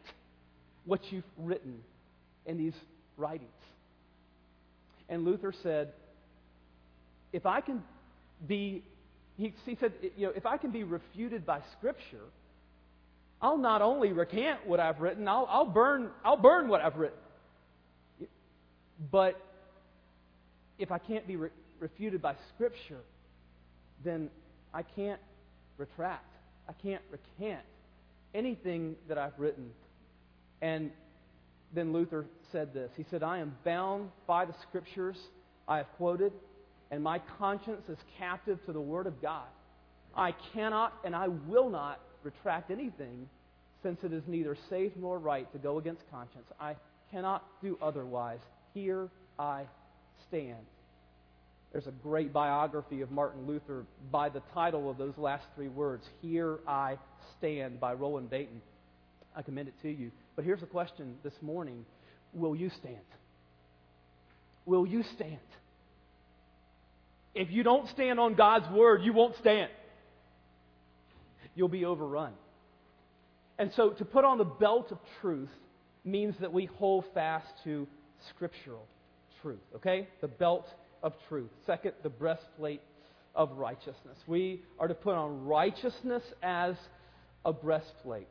what 0.85 1.01
you've 1.11 1.23
written 1.37 1.79
in 2.45 2.57
these 2.57 2.73
writings? 3.17 3.49
And 5.09 5.25
Luther 5.25 5.53
said, 5.63 5.93
if 7.33 7.45
I 7.45 7.61
can 7.61 7.83
be, 8.47 8.83
he, 9.37 9.53
he 9.65 9.75
said, 9.79 9.93
you 10.15 10.27
know, 10.27 10.33
if 10.35 10.45
I 10.45 10.57
can 10.57 10.71
be 10.71 10.83
refuted 10.83 11.45
by 11.45 11.61
Scripture, 11.77 12.23
I'll 13.41 13.57
not 13.57 13.81
only 13.81 14.13
recant 14.13 14.65
what 14.65 14.79
I've 14.79 14.99
written, 14.99 15.27
I'll, 15.27 15.47
I'll, 15.49 15.65
burn, 15.65 16.09
I'll 16.23 16.37
burn 16.37 16.67
what 16.67 16.81
I've 16.81 16.95
written. 16.95 17.19
But 19.11 19.39
if 20.79 20.91
I 20.91 20.97
can't 20.97 21.27
be 21.27 21.35
re- 21.35 21.49
refuted 21.79 22.21
by 22.21 22.35
Scripture, 22.55 23.01
then 24.03 24.29
I 24.73 24.83
can't 24.83 25.19
retract. 25.77 26.33
I 26.69 26.73
can't 26.73 27.01
recant 27.11 27.63
anything 28.33 28.95
that 29.07 29.17
I've 29.17 29.37
written. 29.37 29.69
And 30.61 30.91
then 31.73 31.93
Luther 31.93 32.25
said 32.51 32.73
this 32.73 32.91
He 32.95 33.05
said, 33.09 33.23
I 33.23 33.39
am 33.39 33.55
bound 33.63 34.09
by 34.25 34.45
the 34.45 34.53
Scriptures 34.67 35.17
I 35.67 35.77
have 35.77 35.91
quoted, 35.97 36.31
and 36.91 37.03
my 37.03 37.19
conscience 37.37 37.89
is 37.89 37.97
captive 38.17 38.63
to 38.65 38.73
the 38.73 38.81
Word 38.81 39.07
of 39.07 39.21
God. 39.21 39.47
I 40.15 40.33
cannot 40.53 40.93
and 41.03 41.15
I 41.15 41.27
will 41.27 41.69
not 41.69 41.99
retract 42.23 42.71
anything 42.71 43.29
since 43.83 43.99
it 44.03 44.11
is 44.11 44.23
neither 44.27 44.57
safe 44.69 44.91
nor 44.95 45.19
right 45.19 45.51
to 45.53 45.59
go 45.59 45.77
against 45.77 46.01
conscience. 46.09 46.47
I 46.59 46.75
cannot 47.11 47.43
do 47.61 47.77
otherwise. 47.81 48.39
Here 48.73 49.09
I 49.37 49.63
stand. 50.27 50.65
There's 51.77 51.85
a 51.85 52.01
great 52.01 52.33
biography 52.33 53.01
of 53.01 53.11
Martin 53.11 53.45
Luther 53.45 53.85
by 54.11 54.29
the 54.29 54.41
title 54.51 54.89
of 54.89 54.97
those 54.97 55.15
last 55.15 55.45
three 55.53 55.67
words, 55.67 56.03
Here 56.23 56.57
I 56.67 56.97
Stand, 57.37 57.79
by 57.79 57.93
Roland 57.93 58.31
Bainton. 58.31 58.61
I 59.35 59.43
commend 59.43 59.67
it 59.67 59.75
to 59.83 59.89
you. 59.91 60.09
But 60.35 60.43
here's 60.43 60.61
the 60.61 60.65
question 60.65 61.17
this 61.23 61.35
morning 61.39 61.85
Will 62.33 62.55
you 62.55 62.71
stand? 62.79 62.97
Will 64.65 64.87
you 64.87 65.03
stand? 65.13 65.37
If 67.35 67.51
you 67.51 67.61
don't 67.61 67.87
stand 67.89 68.19
on 68.19 68.33
God's 68.33 68.67
word, 68.71 69.03
you 69.03 69.13
won't 69.13 69.35
stand. 69.37 69.69
You'll 71.53 71.67
be 71.67 71.85
overrun. 71.85 72.33
And 73.59 73.71
so 73.75 73.91
to 73.91 74.03
put 74.03 74.25
on 74.25 74.39
the 74.39 74.45
belt 74.45 74.91
of 74.91 74.97
truth 75.21 75.53
means 76.03 76.33
that 76.41 76.51
we 76.51 76.65
hold 76.65 77.05
fast 77.13 77.45
to 77.65 77.85
scriptural 78.29 78.87
truth, 79.43 79.61
okay? 79.75 80.07
The 80.21 80.27
belt 80.27 80.65
of 81.03 81.13
truth. 81.27 81.49
Second, 81.65 81.93
the 82.03 82.09
breastplate 82.09 82.81
of 83.35 83.51
righteousness. 83.57 84.17
We 84.25 84.63
are 84.79 84.87
to 84.87 84.93
put 84.93 85.15
on 85.15 85.45
righteousness 85.45 86.23
as 86.41 86.75
a 87.45 87.53
breastplate. 87.53 88.27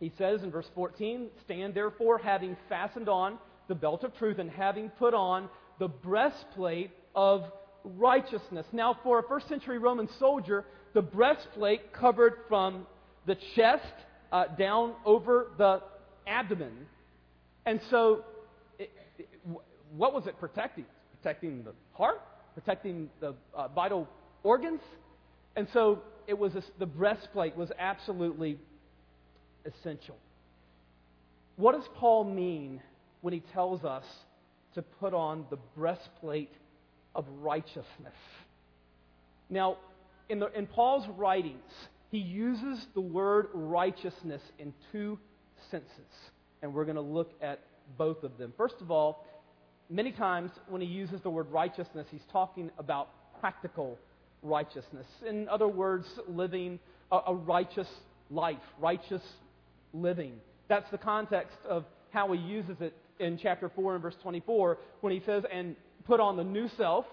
He 0.00 0.12
says 0.16 0.42
in 0.42 0.50
verse 0.50 0.68
14, 0.74 1.28
Stand 1.44 1.74
therefore, 1.74 2.18
having 2.18 2.56
fastened 2.68 3.08
on 3.08 3.38
the 3.68 3.74
belt 3.74 4.04
of 4.04 4.16
truth 4.16 4.38
and 4.38 4.50
having 4.50 4.90
put 4.90 5.14
on 5.14 5.48
the 5.78 5.88
breastplate 5.88 6.90
of 7.14 7.44
righteousness. 7.84 8.66
Now, 8.72 8.98
for 9.02 9.18
a 9.18 9.22
first 9.22 9.48
century 9.48 9.78
Roman 9.78 10.08
soldier, 10.18 10.64
the 10.94 11.02
breastplate 11.02 11.92
covered 11.92 12.34
from 12.48 12.86
the 13.26 13.36
chest 13.56 13.82
uh, 14.32 14.46
down 14.56 14.94
over 15.04 15.48
the 15.58 15.82
abdomen. 16.26 16.72
And 17.66 17.80
so, 17.90 18.24
it, 18.78 18.90
it, 19.18 19.28
what 19.96 20.12
was 20.14 20.26
it 20.26 20.38
protecting? 20.38 20.86
Protecting 21.24 21.64
the 21.64 21.72
heart, 21.94 22.20
protecting 22.52 23.08
the 23.20 23.34
uh, 23.54 23.68
vital 23.68 24.06
organs. 24.42 24.82
And 25.56 25.66
so, 25.72 26.02
it 26.26 26.38
was 26.38 26.54
a, 26.54 26.62
the 26.78 26.84
breastplate 26.84 27.56
was 27.56 27.70
absolutely 27.78 28.58
essential. 29.64 30.16
What 31.56 31.72
does 31.72 31.88
Paul 31.94 32.24
mean 32.24 32.82
when 33.22 33.32
he 33.32 33.40
tells 33.54 33.84
us 33.84 34.04
to 34.74 34.82
put 34.82 35.14
on 35.14 35.46
the 35.48 35.56
breastplate 35.74 36.52
of 37.14 37.24
righteousness? 37.40 37.86
Now, 39.48 39.78
in, 40.28 40.40
the, 40.40 40.52
in 40.52 40.66
Paul's 40.66 41.08
writings, 41.16 41.72
he 42.10 42.18
uses 42.18 42.86
the 42.92 43.00
word 43.00 43.48
righteousness 43.54 44.42
in 44.58 44.74
two 44.92 45.18
senses, 45.70 45.88
and 46.60 46.74
we're 46.74 46.84
going 46.84 46.96
to 46.96 47.00
look 47.00 47.32
at 47.40 47.60
both 47.96 48.24
of 48.24 48.36
them. 48.36 48.52
First 48.58 48.76
of 48.82 48.90
all, 48.90 49.24
many 49.94 50.12
times 50.12 50.50
when 50.68 50.80
he 50.80 50.86
uses 50.86 51.20
the 51.22 51.30
word 51.30 51.50
righteousness, 51.50 52.06
he's 52.10 52.24
talking 52.32 52.70
about 52.78 53.08
practical 53.40 53.98
righteousness. 54.42 55.06
In 55.26 55.48
other 55.48 55.68
words, 55.68 56.06
living 56.28 56.78
a, 57.12 57.20
a 57.28 57.34
righteous 57.34 57.88
life, 58.30 58.58
righteous 58.80 59.22
living. 59.92 60.34
That's 60.68 60.90
the 60.90 60.98
context 60.98 61.56
of 61.68 61.84
how 62.10 62.32
he 62.32 62.40
uses 62.40 62.76
it 62.80 62.94
in 63.20 63.38
chapter 63.40 63.70
4 63.74 63.94
and 63.94 64.02
verse 64.02 64.16
24 64.22 64.78
when 65.00 65.12
he 65.12 65.22
says, 65.24 65.44
and 65.52 65.76
put 66.06 66.20
on 66.20 66.36
the 66.36 66.44
new 66.44 66.68
self, 66.76 67.04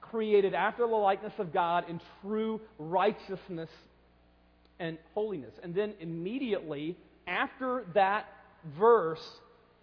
created 0.00 0.54
after 0.54 0.86
the 0.86 0.94
likeness 0.94 1.32
of 1.38 1.52
God 1.52 1.88
in 1.88 2.00
true 2.22 2.60
righteousness 2.78 3.68
and 4.78 4.98
holiness. 5.14 5.52
And 5.62 5.74
then 5.74 5.94
immediately 6.00 6.96
after 7.26 7.84
that 7.94 8.26
verse, 8.78 9.20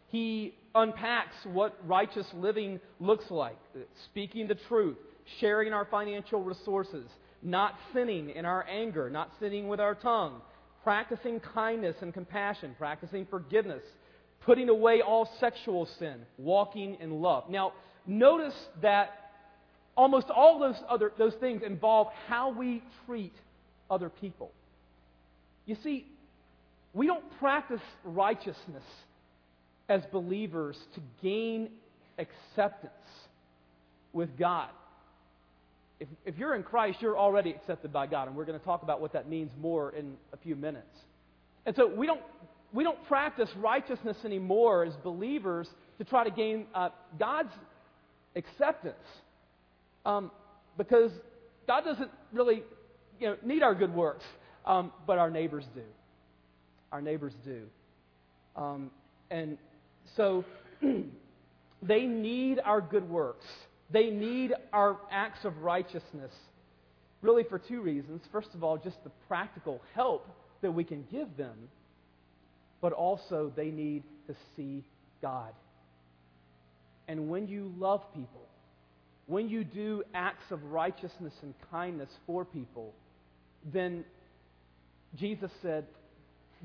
he 0.09 0.55
unpacks 0.73 1.35
what 1.43 1.77
righteous 1.85 2.27
living 2.33 2.79
looks 2.99 3.29
like 3.29 3.57
speaking 4.05 4.47
the 4.47 4.55
truth, 4.67 4.97
sharing 5.39 5.73
our 5.73 5.85
financial 5.85 6.41
resources, 6.41 7.07
not 7.41 7.75
sinning 7.93 8.29
in 8.29 8.45
our 8.45 8.65
anger, 8.67 9.09
not 9.09 9.31
sinning 9.39 9.67
with 9.67 9.79
our 9.79 9.95
tongue, 9.95 10.41
practicing 10.83 11.39
kindness 11.39 11.95
and 12.01 12.13
compassion, 12.13 12.75
practicing 12.77 13.25
forgiveness, 13.25 13.83
putting 14.45 14.69
away 14.69 15.01
all 15.01 15.29
sexual 15.39 15.87
sin, 15.99 16.21
walking 16.37 16.97
in 17.01 17.21
love. 17.21 17.49
Now, 17.49 17.73
notice 18.05 18.55
that 18.81 19.31
almost 19.95 20.27
all 20.29 20.59
those 20.59 20.81
other 20.87 21.11
those 21.17 21.33
things 21.35 21.63
involve 21.65 22.07
how 22.27 22.51
we 22.51 22.81
treat 23.05 23.33
other 23.89 24.09
people. 24.09 24.51
You 25.65 25.75
see, 25.83 26.05
we 26.93 27.07
don't 27.07 27.25
practice 27.39 27.81
righteousness 28.05 28.83
as 29.89 30.02
believers 30.12 30.78
to 30.95 31.02
gain 31.21 31.69
acceptance 32.17 32.93
with 34.13 34.38
God. 34.38 34.69
If, 36.00 36.08
if 36.26 36.38
you're 36.38 36.56
in 36.56 36.63
Christ, 36.63 37.00
you're 37.02 37.17
already 37.17 37.52
accepted 37.52 37.91
by 37.91 38.08
God, 38.08 38.28
and 38.28 38.36
we're 38.36 38.45
going 38.45 38.60
to 38.60 38.65
talk 38.65 38.84
about 38.84 39.02
what 39.02 39.13
that 39.13 39.30
means 39.30 39.52
more 39.60 39.91
in 39.91 40.15
a 40.34 40.38
few 40.38 40.56
minutes. 40.56 40.97
And 41.65 41.76
so 41.76 41.88
we 41.88 42.06
don't, 42.06 42.21
we 42.73 42.84
don't 42.84 43.04
practice 43.08 43.50
righteousness 43.58 44.17
anymore 44.23 44.86
as 44.86 44.93
believers 45.04 45.67
to 45.97 46.04
try 46.04 46.23
to 46.23 46.32
gain 46.32 46.65
uh, 46.76 46.89
God's 47.17 47.54
acceptance. 48.36 48.95
Um, 50.06 50.32
because 50.78 51.12
God 51.65 51.82
doesn't 51.84 52.12
really 52.32 52.63
you 53.19 53.28
know, 53.28 53.38
need 53.43 53.63
our 53.63 53.73
good 53.73 53.93
works. 53.93 54.23
Um, 54.65 54.91
but 55.06 55.17
our 55.17 55.32
neighbors 55.32 55.63
do. 55.73 55.82
Our 56.91 57.02
neighbors 57.02 57.34
do. 57.45 57.63
Um, 58.56 58.91
and 59.32 59.58
so 60.15 60.45
they 61.81 62.05
need 62.05 62.59
our 62.63 62.81
good 62.81 63.09
works. 63.09 63.45
They 63.89 64.09
need 64.09 64.53
our 64.73 64.97
acts 65.11 65.45
of 65.45 65.57
righteousness, 65.59 66.33
really 67.21 67.43
for 67.43 67.57
two 67.57 67.81
reasons. 67.81 68.21
First 68.31 68.49
of 68.53 68.63
all, 68.63 68.77
just 68.77 69.01
the 69.03 69.11
practical 69.27 69.81
help 69.93 70.27
that 70.61 70.71
we 70.71 70.83
can 70.83 71.05
give 71.11 71.37
them, 71.37 71.55
but 72.81 72.93
also 72.93 73.51
they 73.55 73.69
need 73.71 74.03
to 74.27 74.35
see 74.55 74.83
God. 75.21 75.53
And 77.07 77.29
when 77.29 77.47
you 77.47 77.71
love 77.77 78.01
people, 78.13 78.41
when 79.27 79.49
you 79.49 79.63
do 79.63 80.03
acts 80.13 80.51
of 80.51 80.63
righteousness 80.65 81.33
and 81.41 81.53
kindness 81.71 82.09
for 82.25 82.43
people, 82.43 82.93
then 83.71 84.03
Jesus 85.15 85.51
said 85.61 85.85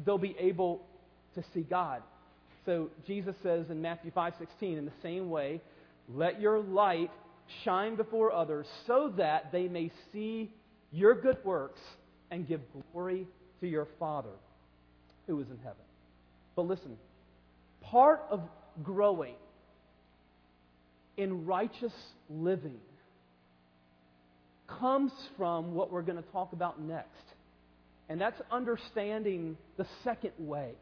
they'll 0.05 0.19
be 0.19 0.37
able 0.39 0.83
to 1.35 1.43
see 1.55 1.63
God. 1.63 2.03
So 2.65 2.91
Jesus 3.07 3.35
says 3.43 3.71
in 3.71 3.83
Matthew 3.83 4.11
5:16 4.13 4.79
in 4.79 4.85
the 4.85 4.93
same 5.03 5.31
way, 5.31 5.61
let 6.09 6.41
your 6.41 6.61
light 6.61 7.11
shine 7.65 7.97
before 7.97 8.33
others 8.33 8.67
so 8.87 9.09
that 9.17 9.51
they 9.53 9.69
may 9.69 9.91
see 10.13 10.53
your 10.93 11.15
good 11.15 11.39
works 11.45 11.81
and 12.31 12.47
give 12.47 12.61
glory 12.93 13.27
to 13.61 13.67
your 13.67 13.87
Father 13.99 14.33
who 15.27 15.41
is 15.41 15.51
in 15.51 15.59
heaven. 15.59 15.85
But 16.55 16.63
listen, 16.63 16.97
part 17.81 18.23
of 18.31 18.43
growing 18.83 19.35
in 21.17 21.47
righteous 21.47 21.93
living 22.31 22.81
comes 24.67 25.13
from 25.37 25.75
what 25.75 25.93
we're 25.93 26.03
going 26.03 26.23
to 26.23 26.31
talk 26.31 26.53
about 26.53 26.81
next. 26.81 27.09
And 28.09 28.21
that's 28.21 28.41
understanding 28.51 29.57
the 29.77 29.87
second 30.05 30.33
way 30.39 30.73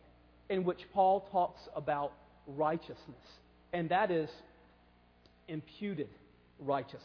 in 0.51 0.65
which 0.65 0.81
Paul 0.93 1.27
talks 1.31 1.61
about 1.75 2.13
righteousness, 2.47 2.99
and 3.73 3.89
that 3.91 4.11
is 4.11 4.29
imputed 5.49 6.09
righteousness. 6.59 7.01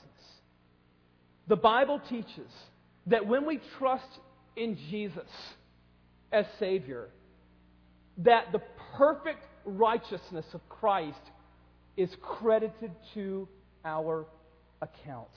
The 1.48 1.56
Bible 1.56 2.02
teaches 2.10 2.52
that 3.08 3.26
when 3.26 3.46
we 3.46 3.62
trust 3.78 4.10
in 4.58 4.78
Jesus 4.90 5.30
as 6.32 6.46
Savior, 6.60 7.08
that 8.18 8.52
the 8.52 8.62
perfect 8.98 9.46
righteousness 9.64 10.46
of 10.54 10.68
Christ 10.68 11.20
is 11.98 12.10
credited 12.22 12.92
to 13.14 13.48
our 13.86 14.26
account. 14.82 15.30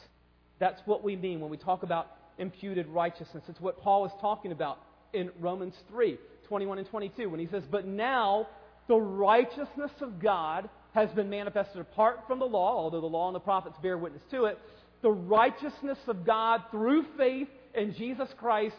That's 0.58 0.80
what 0.86 1.04
we 1.04 1.14
mean 1.14 1.40
when 1.40 1.50
we 1.50 1.58
talk 1.58 1.82
about 1.82 2.08
imputed 2.38 2.86
righteousness. 2.88 3.44
It's 3.48 3.60
what 3.60 3.78
Paul 3.80 4.06
is 4.06 4.12
talking 4.20 4.52
about 4.52 4.78
in 5.12 5.30
Romans 5.40 5.74
3 5.90 6.18
21 6.48 6.78
and 6.78 6.88
22 6.88 7.28
when 7.28 7.40
he 7.40 7.46
says, 7.46 7.62
But 7.70 7.86
now 7.86 8.48
the 8.88 8.96
righteousness 8.96 9.92
of 10.00 10.20
God 10.20 10.68
has 10.94 11.10
been 11.10 11.30
manifested 11.30 11.80
apart 11.80 12.20
from 12.26 12.38
the 12.38 12.46
law, 12.46 12.76
although 12.76 13.00
the 13.00 13.06
law 13.06 13.28
and 13.28 13.34
the 13.34 13.40
prophets 13.40 13.76
bear 13.82 13.98
witness 13.98 14.22
to 14.30 14.46
it, 14.46 14.58
the 15.02 15.10
righteousness 15.10 15.98
of 16.08 16.24
God 16.26 16.62
through 16.70 17.04
faith 17.16 17.48
in 17.74 17.94
Jesus 17.94 18.28
Christ 18.38 18.74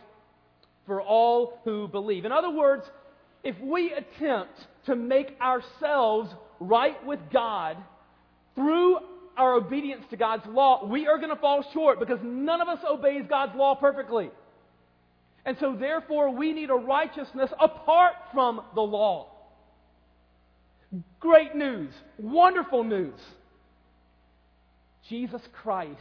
for 0.86 1.02
all 1.02 1.60
who 1.64 1.88
believe. 1.88 2.26
In 2.26 2.32
other 2.32 2.50
words, 2.50 2.84
if 3.44 3.56
we 3.62 3.94
attempt 3.94 4.54
to 4.88 4.96
make 4.96 5.38
ourselves 5.40 6.30
right 6.60 7.06
with 7.06 7.20
God 7.32 7.78
through 8.56 8.98
our 9.38 9.54
obedience 9.54 10.04
to 10.10 10.18
God's 10.18 10.46
law, 10.48 10.86
we 10.86 11.08
are 11.08 11.18
going 11.18 11.30
to 11.30 11.36
fall 11.36 11.64
short 11.72 12.00
because 12.00 12.20
none 12.24 12.60
of 12.60 12.68
us 12.68 12.80
obeys 12.90 13.24
God's 13.30 13.56
law 13.56 13.76
perfectly. 13.76 14.30
And 15.46 15.58
so, 15.60 15.76
therefore, 15.80 16.30
we 16.30 16.54
need 16.54 16.70
a 16.70 16.76
righteousness 16.76 17.50
apart 17.60 18.14
from 18.34 18.62
the 18.76 18.82
law. 18.82 19.28
Great 21.20 21.56
news, 21.56 21.92
wonderful 22.18 22.84
news. 22.84 23.20
Jesus 25.08 25.42
Christ 25.62 26.00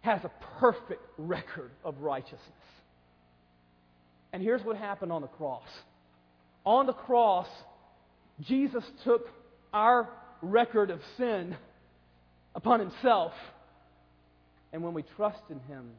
has 0.00 0.20
a 0.24 0.30
perfect 0.60 1.02
record 1.18 1.70
of 1.84 2.00
righteousness. 2.00 2.40
And 4.32 4.42
here's 4.42 4.62
what 4.62 4.76
happened 4.76 5.12
on 5.12 5.22
the 5.22 5.28
cross. 5.28 5.66
On 6.64 6.86
the 6.86 6.92
cross, 6.92 7.48
Jesus 8.40 8.84
took 9.04 9.28
our 9.72 10.08
record 10.42 10.90
of 10.90 11.00
sin 11.16 11.56
upon 12.54 12.80
himself. 12.80 13.32
And 14.72 14.82
when 14.82 14.94
we 14.94 15.04
trust 15.16 15.40
in 15.50 15.60
him, 15.60 15.90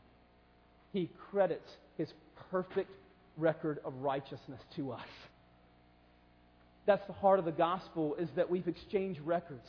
he 0.94 1.10
credits 1.32 1.70
his 1.98 2.10
perfect 2.52 2.92
record 3.38 3.80
of 3.86 3.94
righteousness 4.02 4.60
to 4.76 4.92
us. 4.92 5.08
That's 6.86 7.06
the 7.08 7.14
heart 7.14 7.40
of 7.40 7.46
the 7.46 7.52
gospel 7.52 8.16
is 8.16 8.30
that 8.36 8.50
we've 8.50 8.68
exchanged 8.68 9.20
records. 9.22 9.68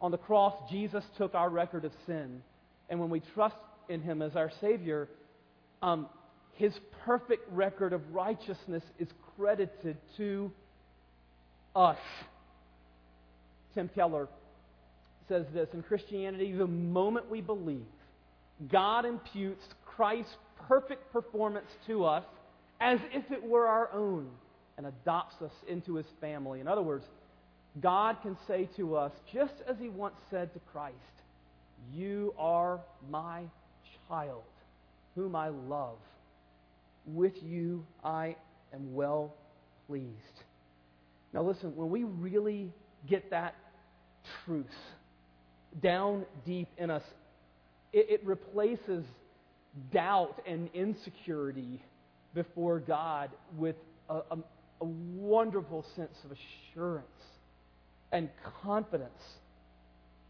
On 0.00 0.10
the 0.10 0.18
cross, 0.18 0.54
Jesus 0.70 1.04
took 1.16 1.34
our 1.34 1.50
record 1.50 1.84
of 1.84 1.92
sin. 2.06 2.42
And 2.88 3.00
when 3.00 3.10
we 3.10 3.20
trust 3.34 3.56
in 3.88 4.00
him 4.00 4.22
as 4.22 4.36
our 4.36 4.50
Savior, 4.60 5.08
um, 5.82 6.06
his 6.54 6.72
perfect 7.04 7.50
record 7.52 7.92
of 7.92 8.00
righteousness 8.14 8.82
is 8.98 9.08
credited 9.36 9.96
to 10.16 10.52
us. 11.74 11.98
Tim 13.74 13.88
Keller 13.94 14.28
says 15.28 15.46
this 15.52 15.68
In 15.72 15.82
Christianity, 15.82 16.52
the 16.52 16.66
moment 16.66 17.30
we 17.30 17.40
believe, 17.40 17.86
God 18.70 19.04
imputes 19.04 19.62
Christ's 19.84 20.34
perfect 20.66 21.12
performance 21.12 21.68
to 21.86 22.04
us 22.04 22.24
as 22.80 22.98
if 23.12 23.30
it 23.30 23.42
were 23.42 23.66
our 23.66 23.92
own 23.92 24.28
and 24.76 24.86
adopts 24.86 25.42
us 25.42 25.52
into 25.68 25.96
his 25.96 26.06
family. 26.20 26.60
In 26.60 26.68
other 26.68 26.82
words, 26.82 27.04
God 27.80 28.16
can 28.22 28.36
say 28.46 28.68
to 28.76 28.96
us, 28.96 29.12
just 29.32 29.54
as 29.68 29.76
he 29.78 29.88
once 29.88 30.16
said 30.30 30.52
to 30.54 30.60
Christ, 30.72 30.94
You 31.92 32.34
are 32.38 32.80
my 33.10 33.42
child, 34.08 34.42
whom 35.14 35.36
I 35.36 35.48
love. 35.48 35.98
With 37.06 37.34
you 37.42 37.84
I 38.04 38.36
am 38.72 38.94
well 38.94 39.34
pleased. 39.86 40.12
Now, 41.32 41.42
listen, 41.42 41.74
when 41.76 41.90
we 41.90 42.04
really 42.04 42.72
get 43.08 43.30
that 43.30 43.54
truth 44.44 44.66
down 45.82 46.24
deep 46.46 46.68
in 46.78 46.90
us, 46.90 47.02
it, 47.92 48.06
it 48.10 48.26
replaces 48.26 49.04
doubt 49.92 50.40
and 50.46 50.68
insecurity 50.74 51.82
before 52.34 52.80
God 52.80 53.30
with 53.56 53.76
a, 54.08 54.20
a, 54.30 54.38
a 54.80 54.84
wonderful 54.84 55.84
sense 55.96 56.16
of 56.24 56.30
assurance 56.32 57.06
and 58.12 58.28
confidence 58.62 59.22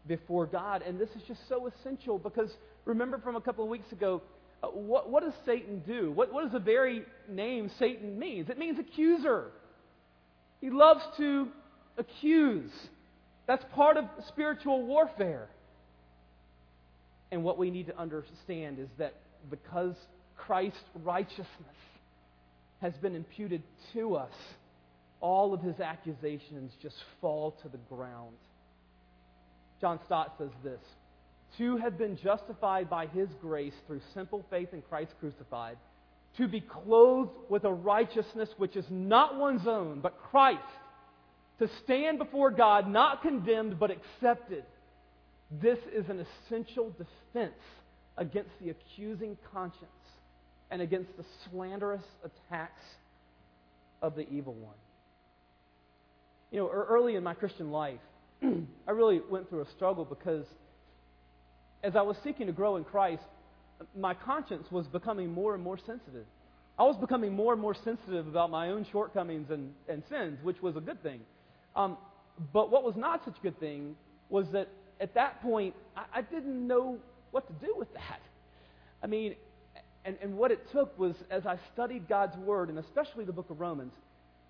before 0.07 0.45
God. 0.45 0.81
And 0.81 0.99
this 0.99 1.09
is 1.09 1.21
just 1.27 1.47
so 1.47 1.67
essential 1.67 2.17
because 2.17 2.49
remember 2.85 3.19
from 3.19 3.35
a 3.35 3.41
couple 3.41 3.63
of 3.63 3.69
weeks 3.69 3.91
ago, 3.91 4.21
uh, 4.61 4.67
what, 4.67 5.09
what, 5.09 5.23
does 5.23 5.33
Satan 5.45 5.81
do? 5.85 6.11
What, 6.11 6.33
what 6.33 6.43
does 6.43 6.51
the 6.51 6.59
very 6.59 7.03
name 7.29 7.71
Satan 7.79 8.19
means? 8.19 8.49
It 8.49 8.57
means 8.57 8.77
accuser. 8.79 9.51
He 10.59 10.69
loves 10.69 11.01
to 11.17 11.47
accuse. 11.97 12.71
That's 13.47 13.63
part 13.73 13.97
of 13.97 14.05
spiritual 14.27 14.85
warfare. 14.85 15.47
And 17.31 17.43
what 17.43 17.57
we 17.57 17.71
need 17.71 17.87
to 17.87 17.97
understand 17.97 18.79
is 18.79 18.89
that 18.97 19.13
because 19.49 19.95
Christ's 20.35 20.79
righteousness 21.03 21.47
has 22.81 22.93
been 23.01 23.15
imputed 23.15 23.61
to 23.93 24.15
us, 24.15 24.33
all 25.21 25.53
of 25.53 25.61
his 25.61 25.79
accusations 25.79 26.71
just 26.81 26.95
fall 27.19 27.51
to 27.61 27.69
the 27.69 27.79
ground. 27.93 28.35
John 29.81 29.99
Stott 30.05 30.35
says 30.37 30.51
this 30.63 30.79
To 31.57 31.77
have 31.77 31.97
been 31.97 32.17
justified 32.17 32.89
by 32.89 33.07
his 33.07 33.29
grace 33.41 33.73
through 33.87 34.01
simple 34.13 34.45
faith 34.49 34.69
in 34.73 34.81
Christ 34.81 35.13
crucified, 35.19 35.77
to 36.37 36.47
be 36.47 36.61
clothed 36.61 37.31
with 37.49 37.63
a 37.63 37.71
righteousness 37.71 38.49
which 38.57 38.75
is 38.75 38.85
not 38.89 39.37
one's 39.37 39.67
own, 39.67 39.99
but 39.99 40.21
Christ, 40.31 40.61
to 41.59 41.69
stand 41.83 42.17
before 42.17 42.51
God 42.51 42.87
not 42.87 43.21
condemned 43.21 43.79
but 43.79 43.91
accepted. 43.91 44.63
This 45.51 45.79
is 45.93 46.07
an 46.09 46.25
essential 46.47 46.91
defense 46.91 47.53
against 48.19 48.51
the 48.61 48.69
accusing 48.69 49.37
conscience 49.51 49.89
and 50.69 50.81
against 50.81 51.09
the 51.17 51.25
slanderous 51.49 52.03
attacks 52.23 52.83
of 54.01 54.15
the 54.15 54.29
evil 54.29 54.53
one. 54.53 54.75
You 56.51 56.59
know, 56.59 56.69
early 56.69 57.15
in 57.15 57.23
my 57.23 57.33
Christian 57.33 57.71
life, 57.71 57.99
I 58.43 58.91
really 58.91 59.21
went 59.29 59.49
through 59.49 59.61
a 59.61 59.69
struggle 59.75 60.05
because 60.05 60.45
as 61.81 61.95
I 61.95 62.01
was 62.01 62.17
seeking 62.23 62.47
to 62.47 62.53
grow 62.53 62.75
in 62.75 62.83
Christ, 62.83 63.23
my 63.97 64.13
conscience 64.13 64.67
was 64.69 64.85
becoming 64.87 65.31
more 65.31 65.55
and 65.55 65.63
more 65.63 65.77
sensitive. 65.77 66.25
I 66.77 66.83
was 66.83 66.97
becoming 66.97 67.33
more 67.33 67.53
and 67.53 67.61
more 67.61 67.75
sensitive 67.75 68.27
about 68.27 68.49
my 68.49 68.69
own 68.69 68.85
shortcomings 68.91 69.49
and, 69.49 69.73
and 69.87 70.03
sins, 70.09 70.39
which 70.43 70.61
was 70.61 70.75
a 70.75 70.81
good 70.81 71.01
thing. 71.01 71.21
Um, 71.75 71.97
but 72.51 72.69
what 72.69 72.83
was 72.83 72.95
not 72.97 73.23
such 73.23 73.37
a 73.37 73.41
good 73.41 73.59
thing 73.59 73.95
was 74.29 74.45
that 74.51 74.67
at 74.99 75.13
that 75.13 75.41
point, 75.41 75.73
I, 75.95 76.19
I 76.19 76.21
didn't 76.21 76.67
know 76.67 76.97
what 77.31 77.47
to 77.47 77.65
do 77.65 77.73
with 77.77 77.93
that. 77.93 78.21
I 79.03 79.07
mean, 79.07 79.35
and, 80.05 80.17
and 80.21 80.37
what 80.37 80.51
it 80.51 80.69
took 80.71 80.97
was 80.97 81.15
as 81.29 81.45
I 81.45 81.57
studied 81.73 82.07
God's 82.07 82.37
Word, 82.37 82.69
and 82.69 82.79
especially 82.79 83.25
the 83.25 83.33
book 83.33 83.49
of 83.49 83.59
Romans, 83.59 83.93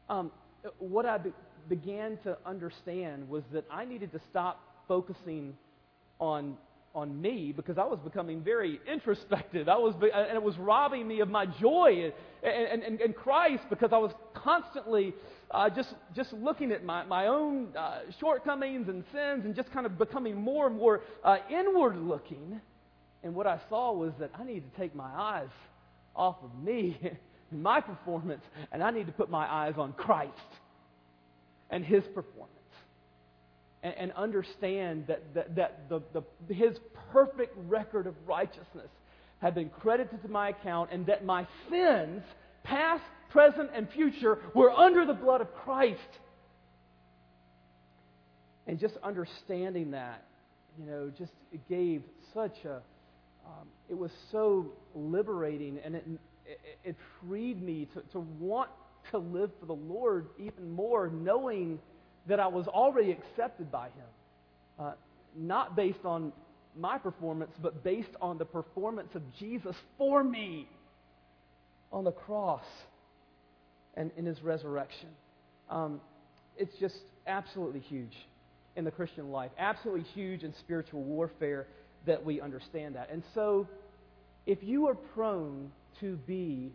um, 0.09 0.31
what 0.77 1.05
I 1.05 1.17
be, 1.17 1.31
began 1.67 2.17
to 2.23 2.37
understand 2.45 3.29
was 3.29 3.43
that 3.53 3.65
I 3.71 3.85
needed 3.85 4.11
to 4.13 4.19
stop 4.29 4.61
focusing 4.87 5.55
on 6.19 6.57
on 6.95 7.21
me 7.21 7.53
because 7.55 7.77
I 7.77 7.83
was 7.85 7.99
becoming 7.99 8.41
very 8.41 8.79
introspective. 8.91 9.69
I 9.69 9.77
was, 9.77 9.93
and 10.01 10.35
it 10.35 10.41
was 10.41 10.57
robbing 10.57 11.07
me 11.07 11.19
of 11.19 11.29
my 11.29 11.45
joy 11.45 12.11
and, 12.43 12.83
and, 12.83 12.99
and 12.99 13.15
Christ 13.15 13.63
because 13.69 13.91
I 13.93 13.97
was 13.97 14.11
constantly 14.33 15.13
uh, 15.51 15.69
just, 15.69 15.93
just 16.15 16.33
looking 16.33 16.71
at 16.71 16.83
my, 16.83 17.05
my 17.05 17.27
own 17.27 17.75
uh, 17.77 17.99
shortcomings 18.19 18.87
and 18.89 19.03
sins 19.11 19.45
and 19.45 19.55
just 19.55 19.71
kind 19.71 19.85
of 19.85 19.97
becoming 19.97 20.35
more 20.35 20.67
and 20.67 20.77
more 20.77 21.01
uh, 21.23 21.37
inward 21.49 21.97
looking. 21.97 22.59
And 23.23 23.35
what 23.35 23.47
I 23.47 23.59
saw 23.69 23.91
was 23.91 24.13
that 24.19 24.31
I 24.37 24.43
need 24.43 24.63
to 24.71 24.79
take 24.79 24.95
my 24.95 25.09
eyes 25.13 25.49
off 26.15 26.37
of 26.43 26.63
me 26.63 26.97
and 27.51 27.61
my 27.63 27.81
performance, 27.81 28.43
and 28.71 28.83
I 28.83 28.91
need 28.91 29.07
to 29.07 29.11
put 29.11 29.29
my 29.29 29.51
eyes 29.51 29.73
on 29.77 29.93
Christ 29.93 30.33
and 31.69 31.83
his 31.83 32.03
performance. 32.13 32.53
And, 33.81 33.93
and 33.97 34.11
understand 34.13 35.05
that, 35.07 35.33
that, 35.33 35.55
that 35.55 35.89
the, 35.89 36.01
the, 36.13 36.53
his 36.53 36.77
perfect 37.11 37.55
record 37.67 38.07
of 38.07 38.15
righteousness 38.27 38.89
had 39.41 39.55
been 39.55 39.69
credited 39.69 40.21
to 40.21 40.27
my 40.27 40.49
account, 40.49 40.89
and 40.91 41.05
that 41.05 41.23
my 41.23 41.47
sins, 41.69 42.23
past, 42.63 43.03
present, 43.29 43.69
and 43.73 43.89
future, 43.89 44.39
were 44.53 44.71
under 44.71 45.05
the 45.05 45.13
blood 45.13 45.39
of 45.39 45.53
Christ. 45.53 45.99
And 48.67 48.77
just 48.77 48.95
understanding 49.01 49.91
that, 49.91 50.25
you 50.77 50.85
know, 50.85 51.09
just 51.17 51.31
gave 51.69 52.03
such 52.33 52.65
a, 52.65 52.81
um, 53.45 53.67
it 53.89 53.97
was 53.97 54.11
so 54.31 54.67
liberating, 54.95 55.79
and 55.83 55.95
it, 55.95 56.05
it, 56.45 56.59
it 56.83 56.95
freed 57.21 57.61
me 57.61 57.87
to, 57.93 58.01
to 58.11 58.19
want 58.39 58.69
to 59.11 59.17
live 59.17 59.51
for 59.59 59.65
the 59.65 59.73
Lord 59.73 60.27
even 60.37 60.71
more, 60.71 61.09
knowing 61.09 61.79
that 62.27 62.39
I 62.39 62.47
was 62.47 62.67
already 62.67 63.11
accepted 63.11 63.71
by 63.71 63.85
Him. 63.85 64.05
Uh, 64.77 64.91
not 65.35 65.75
based 65.75 66.05
on 66.05 66.31
my 66.75 66.97
performance, 66.97 67.51
but 67.61 67.83
based 67.83 68.15
on 68.21 68.37
the 68.37 68.45
performance 68.45 69.09
of 69.15 69.21
Jesus 69.37 69.75
for 69.97 70.23
me 70.23 70.67
on 71.91 72.03
the 72.03 72.11
cross 72.11 72.63
and 73.95 74.11
in 74.17 74.25
His 74.25 74.41
resurrection. 74.43 75.09
Um, 75.69 76.01
it's 76.57 76.75
just 76.79 76.95
absolutely 77.27 77.79
huge 77.79 78.15
in 78.75 78.85
the 78.85 78.91
Christian 78.91 79.31
life, 79.31 79.51
absolutely 79.57 80.03
huge 80.13 80.43
in 80.43 80.53
spiritual 80.59 81.03
warfare 81.03 81.67
that 82.05 82.23
we 82.23 82.41
understand 82.41 82.95
that. 82.95 83.09
And 83.11 83.23
so, 83.33 83.67
if 84.45 84.63
you 84.63 84.87
are 84.87 84.95
prone 84.95 85.71
to 85.99 86.15
be 86.15 86.71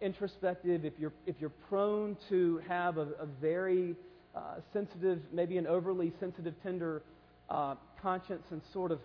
introspective, 0.00 0.84
if 0.84 0.94
you're, 0.98 1.12
if 1.26 1.36
you're 1.40 1.50
prone 1.50 2.16
to 2.28 2.60
have 2.68 2.98
a, 2.98 3.08
a 3.20 3.26
very 3.40 3.94
uh, 4.34 4.56
sensitive, 4.72 5.20
maybe 5.32 5.58
an 5.58 5.66
overly 5.66 6.12
sensitive, 6.20 6.54
tender 6.62 7.02
uh, 7.48 7.74
conscience 8.00 8.44
and 8.50 8.62
sort 8.72 8.92
of 8.92 9.00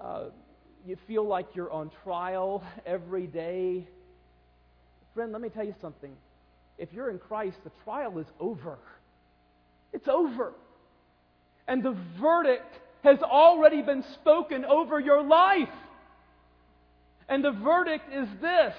uh, 0.00 0.24
you 0.86 0.96
feel 1.06 1.26
like 1.26 1.46
you're 1.54 1.70
on 1.70 1.90
trial 2.02 2.62
every 2.86 3.26
day. 3.26 3.86
Friend, 5.14 5.32
let 5.32 5.40
me 5.40 5.48
tell 5.48 5.64
you 5.64 5.74
something. 5.80 6.12
If 6.78 6.92
you're 6.92 7.10
in 7.10 7.18
Christ, 7.18 7.58
the 7.64 7.70
trial 7.84 8.18
is 8.18 8.26
over. 8.40 8.78
It's 9.92 10.08
over. 10.08 10.54
And 11.68 11.82
the 11.82 11.96
verdict 12.20 12.74
has 13.02 13.18
already 13.20 13.82
been 13.82 14.04
spoken 14.14 14.64
over 14.64 15.00
your 15.00 15.22
life. 15.22 15.68
And 17.28 17.44
the 17.44 17.50
verdict 17.50 18.12
is 18.12 18.28
this 18.40 18.74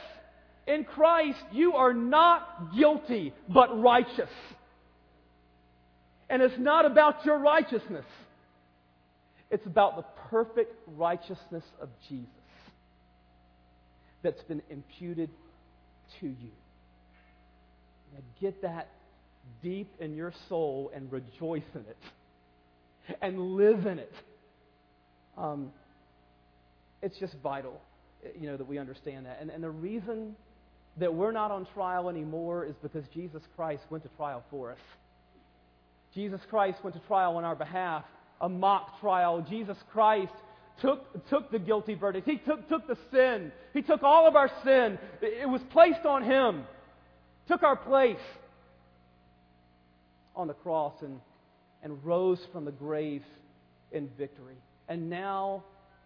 in 0.66 0.86
Christ, 0.86 1.44
you 1.52 1.74
are 1.74 1.94
not 1.94 2.76
guilty, 2.76 3.34
but 3.50 3.82
righteous. 3.82 4.30
And 6.30 6.42
it's 6.42 6.58
not 6.58 6.86
about 6.86 7.26
your 7.26 7.38
righteousness, 7.38 8.06
it's 9.52 9.66
about 9.66 9.98
the 9.98 10.06
perfect 10.30 10.74
righteousness 10.96 11.64
of 11.82 11.90
Jesus 12.08 12.30
that's 14.24 14.42
been 14.44 14.62
imputed 14.70 15.30
to 16.22 16.28
you. 16.28 16.52
Now 18.14 18.22
get 18.40 18.62
that 18.62 18.88
deep 19.62 19.92
in 20.00 20.16
your 20.16 20.34
soul 20.48 20.92
and 20.96 21.12
rejoice 21.12 21.64
in 21.76 21.82
it 21.82 21.98
and 23.22 23.56
live 23.56 23.86
in 23.86 24.00
it. 24.00 24.14
Um, 25.38 25.72
it's 27.02 27.18
just 27.20 27.36
vital, 27.44 27.82
you 28.40 28.48
know, 28.48 28.58
that 28.58 28.68
we 28.68 28.78
understand 28.78 29.26
that. 29.26 29.40
And, 29.42 29.50
and 29.50 29.64
the 29.64 29.70
reason 29.70 30.36
that 30.98 31.14
we're 31.14 31.32
not 31.32 31.52
on 31.52 31.68
trial 31.74 32.10
anymore 32.10 32.66
is 32.66 32.76
because 32.82 33.04
Jesus 33.14 33.42
Christ 33.56 33.84
went 33.90 34.04
to 34.04 34.10
trial 34.16 34.44
for 34.50 34.72
us. 34.72 34.78
Jesus 36.14 36.40
Christ 36.50 36.78
went 36.84 36.96
to 36.96 37.02
trial 37.08 37.38
on 37.38 37.44
our 37.44 37.56
behalf, 37.56 38.06
a 38.40 38.48
mock 38.48 39.00
trial. 39.02 39.46
Jesus 39.50 39.78
Christ 39.92 40.34
took, 40.82 41.28
took 41.30 41.52
the 41.52 41.60
guilty 41.60 41.96
verdict. 41.96 42.28
He 42.28 42.38
took, 42.38 42.70
took 42.70 42.88
the 42.88 42.98
sin. 43.12 43.52
He 43.74 43.82
took 43.82 44.04
all 44.04 44.28
of 44.28 44.36
our 44.36 44.52
sin. 44.64 45.00
It 45.22 45.50
was 45.50 45.62
placed 45.72 46.06
on 46.06 46.24
Him, 46.24 46.64
took 47.48 47.64
our 47.64 47.76
place 47.76 48.18
on 50.36 50.48
the 50.48 50.54
cross 50.54 50.94
and, 51.02 51.20
and 51.84 52.04
rose 52.04 52.40
from 52.52 52.66
the 52.66 52.72
grave 52.72 53.24
in 53.92 54.10
victory. 54.18 54.56
And 54.88 55.10
now, 55.10 55.64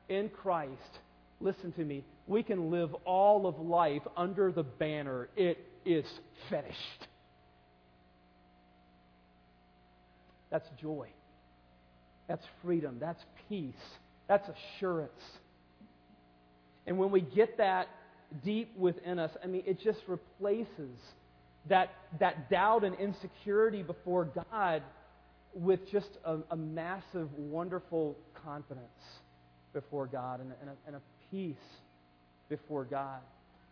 in 0.09 0.29
Christ, 0.29 0.99
listen 1.39 1.71
to 1.73 1.85
me, 1.85 2.03
we 2.27 2.43
can 2.43 2.71
live 2.71 2.93
all 3.05 3.47
of 3.47 3.59
life 3.59 4.01
under 4.17 4.51
the 4.51 4.63
banner, 4.63 5.29
it 5.37 5.57
is 5.85 6.05
finished. 6.49 7.07
That's 10.49 10.67
joy. 10.81 11.07
That's 12.27 12.43
freedom. 12.63 12.97
That's 12.99 13.21
peace. 13.49 13.73
That's 14.27 14.47
assurance. 14.49 15.11
And 16.85 16.97
when 16.97 17.11
we 17.11 17.21
get 17.21 17.57
that 17.57 17.87
deep 18.43 18.77
within 18.77 19.19
us, 19.19 19.31
I 19.43 19.47
mean, 19.47 19.63
it 19.65 19.79
just 19.81 19.99
replaces 20.07 20.97
that, 21.69 21.89
that 22.19 22.49
doubt 22.49 22.83
and 22.83 22.95
insecurity 22.95 23.83
before 23.83 24.29
God 24.51 24.83
with 25.53 25.89
just 25.91 26.09
a, 26.25 26.37
a 26.51 26.55
massive, 26.55 27.31
wonderful 27.37 28.15
confidence 28.45 28.87
before 29.73 30.05
God 30.07 30.39
and, 30.39 30.51
and, 30.61 30.69
a, 30.69 30.73
and 30.87 30.95
a 30.95 31.01
peace 31.31 31.55
before 32.49 32.83
God 32.83 33.19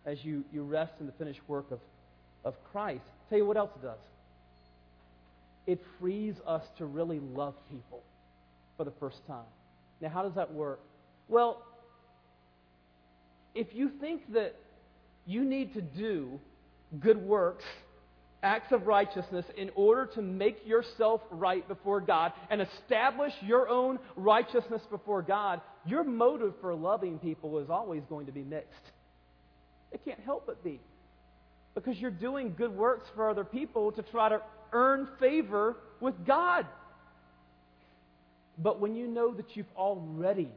as 0.06 0.24
you, 0.24 0.44
you 0.54 0.64
rest 0.64 0.94
in 1.00 1.06
the 1.06 1.12
finished 1.14 1.42
work 1.48 1.66
of, 1.72 1.80
of 2.44 2.54
Christ. 2.72 3.06
Tell 3.30 3.38
you 3.38 3.46
what 3.46 3.58
else 3.58 3.72
it 3.76 3.82
does. 3.84 4.00
It 5.68 5.82
frees 6.00 6.36
us 6.46 6.64
to 6.78 6.86
really 6.86 7.20
love 7.20 7.56
people 7.70 8.04
for 8.78 8.84
the 8.84 8.94
first 9.00 9.26
time. 9.28 9.46
Now, 10.02 10.10
how 10.10 10.24
does 10.24 10.36
that 10.36 10.54
work? 10.54 10.80
Well, 11.28 11.64
if 13.56 13.74
you 13.74 13.90
think 13.90 14.34
that 14.34 14.56
you 15.26 15.44
need 15.44 15.74
to 15.74 15.82
do 15.82 16.40
good 17.00 17.18
works 17.18 17.66
acts 18.46 18.72
of 18.72 18.88
righteousness 18.88 19.46
in 19.58 19.72
order 19.76 20.06
to 20.14 20.22
make 20.22 20.66
yourself 20.66 21.22
right 21.32 21.68
before 21.68 22.00
God 22.00 22.32
and 22.50 22.62
establish 22.62 23.34
your 23.42 23.68
own 23.68 24.00
righteousness 24.16 24.82
before 24.90 25.22
God, 25.22 25.62
your 25.86 26.04
motive 26.04 26.54
for 26.62 26.74
loving 26.76 27.18
people 27.20 27.60
is 27.60 27.70
always 27.70 28.04
going 28.08 28.28
to 28.28 28.32
be 28.32 28.44
mixed. 28.44 28.70
It 29.92 30.06
can't 30.06 30.20
help 30.20 30.46
but 30.46 30.64
be. 30.64 30.80
Because 31.74 31.98
you're 31.98 32.12
doing 32.12 32.54
good 32.58 32.72
works 32.72 33.08
for 33.16 33.30
other 33.30 33.44
people 33.44 33.92
to 33.94 34.02
try 34.04 34.30
to 34.30 34.42
earn 34.72 35.08
favor 35.20 35.78
with 36.00 36.26
God. 36.26 36.66
But 38.58 38.80
when 38.80 38.96
you 38.96 39.08
know 39.08 39.34
that 39.34 39.56
you've 39.56 39.66
already 39.76 40.50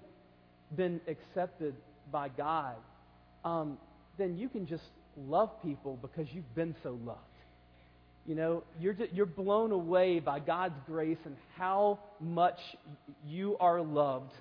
been 0.77 1.01
accepted 1.09 1.75
by 2.13 2.29
God, 2.29 2.77
um, 3.45 3.79
then 4.19 4.37
you 4.37 4.49
can 4.49 4.67
just 4.67 4.85
love 5.17 5.51
people 5.63 5.99
because 6.01 6.27
you've 6.33 6.55
been 6.55 6.77
so 6.83 6.99
loved. 7.05 7.21
You 8.29 8.35
know, 8.35 8.63
you're, 8.79 8.95
you're 9.15 9.25
blown 9.25 9.73
away 9.73 10.21
by 10.21 10.39
God's 10.39 10.75
grace 10.85 11.17
and 11.25 11.35
how 11.57 11.99
much 12.21 12.59
you 13.27 13.57
are 13.59 13.81
loved 13.81 14.33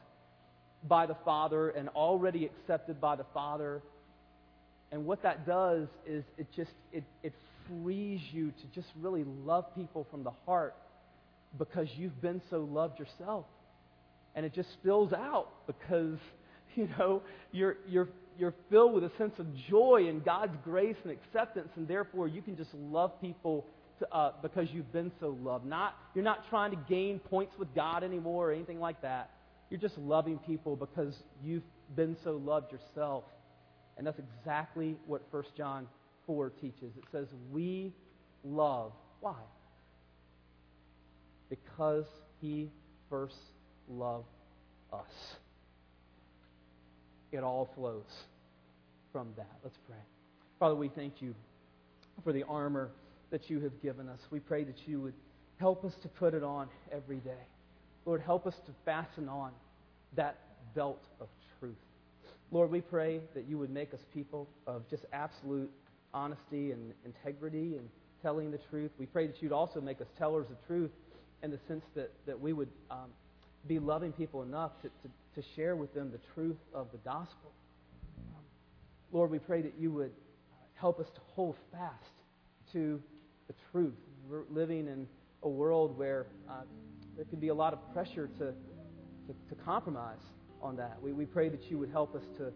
by 0.85 1.05
the 1.05 1.15
Father 1.23 1.69
and 1.69 1.87
already 1.89 2.43
accepted 2.43 2.99
by 2.99 3.15
the 3.15 3.23
Father. 3.33 3.81
And 4.91 5.05
what 5.05 5.23
that 5.23 5.47
does 5.47 5.87
is 6.05 6.25
it 6.37 6.47
just 6.53 6.71
it, 6.91 7.05
it 7.23 7.31
frees 7.69 8.19
you 8.33 8.51
to 8.51 8.67
just 8.75 8.89
really 8.99 9.23
love 9.45 9.73
people 9.73 10.05
from 10.11 10.25
the 10.25 10.33
heart 10.45 10.75
because 11.57 11.87
you've 11.95 12.21
been 12.21 12.41
so 12.49 12.67
loved 12.69 12.99
yourself. 12.99 13.45
And 14.35 14.45
it 14.45 14.53
just 14.53 14.73
spills 14.73 15.13
out 15.13 15.47
because, 15.65 16.17
you 16.75 16.89
know, 16.99 17.21
you're, 17.53 17.77
you're, 17.87 18.09
you're 18.37 18.53
filled 18.69 18.95
with 18.95 19.05
a 19.05 19.11
sense 19.17 19.39
of 19.39 19.47
joy 19.69 20.07
and 20.09 20.25
God's 20.25 20.57
grace 20.65 20.97
and 21.05 21.13
acceptance, 21.13 21.69
and 21.77 21.87
therefore 21.87 22.27
you 22.27 22.41
can 22.41 22.57
just 22.57 22.73
love 22.73 23.13
people 23.21 23.65
to, 23.99 24.13
uh, 24.13 24.33
because 24.41 24.67
you've 24.71 24.91
been 24.91 25.11
so 25.19 25.37
loved. 25.41 25.65
Not, 25.65 25.95
you're 26.13 26.23
not 26.23 26.49
trying 26.49 26.71
to 26.71 26.77
gain 26.89 27.19
points 27.19 27.55
with 27.57 27.73
God 27.73 28.03
anymore 28.03 28.49
or 28.49 28.53
anything 28.53 28.79
like 28.79 29.01
that. 29.01 29.31
You're 29.69 29.79
just 29.79 29.97
loving 29.97 30.37
people 30.39 30.75
because 30.75 31.15
you've 31.43 31.63
been 31.95 32.15
so 32.23 32.37
loved 32.37 32.71
yourself. 32.71 33.23
And 33.97 34.05
that's 34.05 34.19
exactly 34.19 34.95
what 35.07 35.21
1 35.31 35.43
John 35.57 35.87
4 36.25 36.51
teaches. 36.61 36.95
It 36.97 37.03
says, 37.11 37.27
We 37.51 37.93
love. 38.43 38.93
Why? 39.19 39.35
Because 41.49 42.05
he 42.39 42.69
first 43.09 43.35
loved 43.89 44.25
us. 44.93 45.05
It 47.31 47.43
all 47.43 47.69
flows 47.75 48.05
from 49.11 49.29
that. 49.37 49.57
Let's 49.63 49.77
pray. 49.87 49.97
Father, 50.59 50.75
we 50.75 50.89
thank 50.89 51.21
you 51.21 51.35
for 52.23 52.31
the 52.31 52.43
armor 52.43 52.91
that 53.29 53.49
you 53.49 53.59
have 53.61 53.81
given 53.81 54.07
us. 54.09 54.19
We 54.29 54.39
pray 54.39 54.63
that 54.63 54.87
you 54.87 55.01
would 55.01 55.13
help 55.57 55.83
us 55.83 55.93
to 56.01 56.07
put 56.07 56.33
it 56.33 56.43
on 56.43 56.67
every 56.91 57.17
day. 57.17 57.45
Lord, 58.05 58.21
help 58.21 58.47
us 58.47 58.55
to 58.65 58.71
fasten 58.85 59.27
on 59.27 59.51
that 60.15 60.37
belt 60.75 61.03
of 61.19 61.27
truth. 61.59 61.75
Lord, 62.51 62.71
we 62.71 62.81
pray 62.81 63.19
that 63.33 63.45
you 63.47 63.57
would 63.57 63.69
make 63.69 63.93
us 63.93 63.99
people 64.13 64.47
of 64.65 64.89
just 64.89 65.05
absolute 65.11 65.69
honesty 66.13 66.71
and 66.71 66.93
integrity 67.05 67.75
and 67.75 67.89
telling 68.21 68.51
the 68.51 68.59
truth. 68.69 68.91
We 68.97 69.05
pray 69.05 69.27
that 69.27 69.41
you'd 69.41 69.51
also 69.51 69.81
make 69.81 69.99
us 69.99 70.07
tellers 70.17 70.47
of 70.49 70.55
truth 70.65 70.91
in 71.43 71.51
the 71.51 71.59
sense 71.67 71.83
that, 71.95 72.11
that 72.25 72.39
we 72.39 72.53
would 72.53 72.69
um, 72.89 73.09
be 73.67 73.79
loving 73.79 74.11
people 74.11 74.41
enough 74.43 74.71
to, 74.81 74.87
to, 74.87 75.41
to, 75.41 75.47
share 75.55 75.75
with 75.75 75.93
them 75.93 76.11
the 76.11 76.19
truth 76.33 76.57
of 76.73 76.87
the 76.91 76.97
gospel. 76.99 77.51
Lord, 79.11 79.29
we 79.29 79.39
pray 79.39 79.61
that 79.61 79.73
you 79.77 79.91
would 79.91 80.11
help 80.75 80.99
us 80.99 81.07
to 81.13 81.21
hold 81.35 81.55
fast 81.71 81.93
to 82.73 83.01
the 83.47 83.53
truth. 83.71 83.93
We're 84.29 84.43
living 84.49 84.87
in 84.87 85.07
a 85.43 85.49
world 85.49 85.97
where 85.97 86.27
uh, 86.49 86.61
there 87.15 87.25
can 87.25 87.39
be 87.39 87.47
a 87.47 87.53
lot 87.53 87.73
of 87.73 87.93
pressure 87.93 88.27
to, 88.39 88.45
to, 88.45 89.35
to 89.49 89.55
compromise 89.63 90.21
on 90.61 90.75
that. 90.77 90.97
We, 91.01 91.13
we 91.13 91.25
pray 91.25 91.49
that 91.49 91.69
you 91.69 91.77
would 91.77 91.89
help 91.89 92.15
us 92.15 92.23
to, 92.37 92.51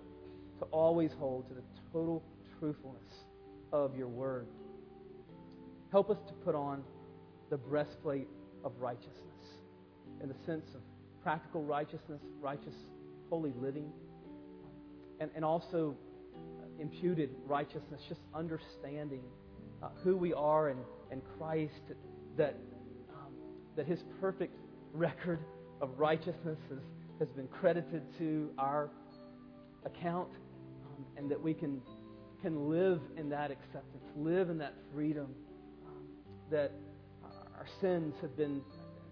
to 0.60 0.66
always 0.72 1.12
hold 1.20 1.48
to 1.50 1.54
the 1.54 1.64
total 1.92 2.24
truthfulness 2.60 3.26
of 3.72 3.96
your 3.96 4.08
word. 4.08 4.48
Help 5.92 6.10
us 6.10 6.18
to 6.28 6.34
put 6.46 6.56
on 6.56 6.84
the 7.50 7.58
breastplate 7.58 8.28
of 8.64 8.72
righteousness 8.80 9.16
in 10.22 10.30
the 10.30 10.36
sense 10.46 10.66
of 10.76 10.82
practical 11.24 11.64
righteousness, 11.64 12.22
righteous, 12.40 12.76
holy 13.30 13.54
living, 13.60 13.92
and, 15.20 15.30
and 15.36 15.46
also 15.46 15.96
imputed 16.80 17.30
righteousness, 17.46 18.02
just 18.08 18.22
understanding 18.34 19.22
uh, 19.84 19.90
who 20.04 20.18
we 20.18 20.34
are 20.34 20.70
in, 20.70 20.78
in 21.12 21.22
Christ, 21.38 21.74
that, 22.38 22.58
um, 23.12 23.34
that 23.76 23.88
His 23.88 24.04
perfect 24.20 24.56
record 24.94 25.40
of 25.82 26.00
righteousness 26.00 26.60
has, 26.70 26.80
has 27.20 27.30
been 27.30 27.48
credited 27.48 28.04
to 28.18 28.50
our 28.58 28.90
account, 29.86 30.30
um, 30.86 31.06
and 31.18 31.30
that 31.32 31.42
we 31.42 31.54
can, 31.54 31.82
can 32.42 32.70
live 32.70 33.02
in 33.18 33.30
that 33.30 33.52
acceptance, 33.52 34.04
live 34.16 34.50
in 34.50 34.58
that 34.60 34.76
freedom, 34.94 35.28
um, 35.88 36.04
that 36.52 36.72
our 37.58 37.68
sins 37.80 38.16
have 38.22 38.36
been 38.38 38.62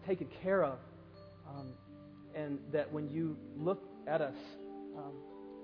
taken 0.08 0.28
care 0.44 0.64
of, 0.64 0.80
um, 1.48 1.74
and 2.36 2.60
that 2.72 2.92
when 2.92 3.10
you 3.10 3.38
look 3.58 3.84
at 4.08 4.22
us 4.22 4.36
Um, 4.98 5.14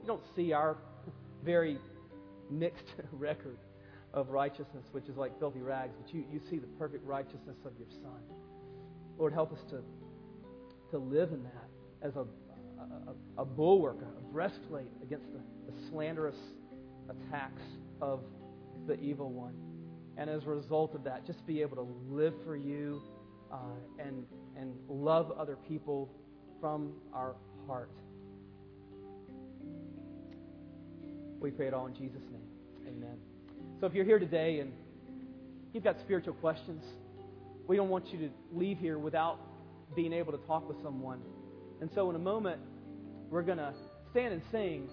you 0.02 0.08
don't 0.08 0.24
see 0.36 0.54
our 0.54 0.78
very 1.44 1.80
mixed 2.50 2.94
record 3.12 3.58
of 4.16 4.30
righteousness, 4.30 4.86
which 4.94 5.08
is 5.10 5.18
like 5.18 5.38
filthy 5.38 5.60
rags, 5.60 5.94
but 6.02 6.12
you, 6.14 6.24
you 6.32 6.40
see 6.50 6.58
the 6.58 6.68
perfect 6.80 7.06
righteousness 7.06 7.58
of 7.66 7.74
your 7.78 7.90
Son. 8.02 8.22
Lord, 9.18 9.34
help 9.34 9.52
us 9.52 9.60
to, 9.70 9.82
to 10.92 10.98
live 10.98 11.32
in 11.34 11.44
that 11.44 11.70
as 12.02 12.16
a, 12.16 12.26
a, 12.80 13.42
a 13.42 13.46
bulwark, 13.46 13.98
a 14.02 14.34
breastplate 14.34 14.88
against 15.04 15.28
the, 15.34 15.40
the 15.70 15.90
slanderous 15.90 16.38
attacks 17.10 17.62
of 18.02 18.22
the 18.88 18.98
evil 19.00 19.32
one. 19.32 19.54
And 20.18 20.30
as 20.30 20.46
a 20.46 20.50
result 20.50 20.96
of 20.96 21.04
that, 21.04 21.26
just 21.28 21.46
be 21.46 21.62
able 21.62 21.76
to 21.76 21.88
live 22.10 22.34
for 22.46 22.56
you 22.56 23.02
uh, 23.52 23.58
and, 24.00 24.26
and 24.58 24.74
love 24.88 25.34
other 25.38 25.58
people 25.68 26.10
from 26.62 26.94
our 27.14 27.36
heart. 27.68 27.92
We 31.40 31.52
pray 31.52 31.68
it 31.68 31.74
all 31.74 31.88
in 31.88 31.94
Jesus' 31.94 32.24
name. 32.32 32.48
Amen. 32.88 33.35
So 33.80 33.88
if 33.88 33.94
you're 33.94 34.06
here 34.06 34.20
today 34.20 34.60
and 34.60 34.72
you've 35.74 35.84
got 35.84 36.00
spiritual 36.00 36.34
questions, 36.34 36.84
we 37.68 37.76
don't 37.76 37.90
want 37.90 38.12
you 38.14 38.20
to 38.20 38.30
leave 38.54 38.78
here 38.78 38.98
without 38.98 39.40
being 39.96 40.14
able 40.14 40.32
to 40.32 40.40
talk 40.46 40.68
with 40.68 40.82
someone. 40.82 41.20
And 41.82 41.90
so 41.94 42.10
in 42.10 42.16
a 42.16 42.20
moment, 42.20 42.62
we're 43.30 43.42
going 43.42 43.58
to 43.58 43.74
stand 44.12 44.34
and 44.34 44.42
sing. 44.52 44.90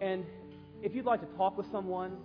And 0.00 0.24
if 0.82 0.94
you'd 0.94 1.04
like 1.04 1.20
to 1.20 1.36
talk 1.36 1.56
with 1.56 1.66
someone 1.72 2.16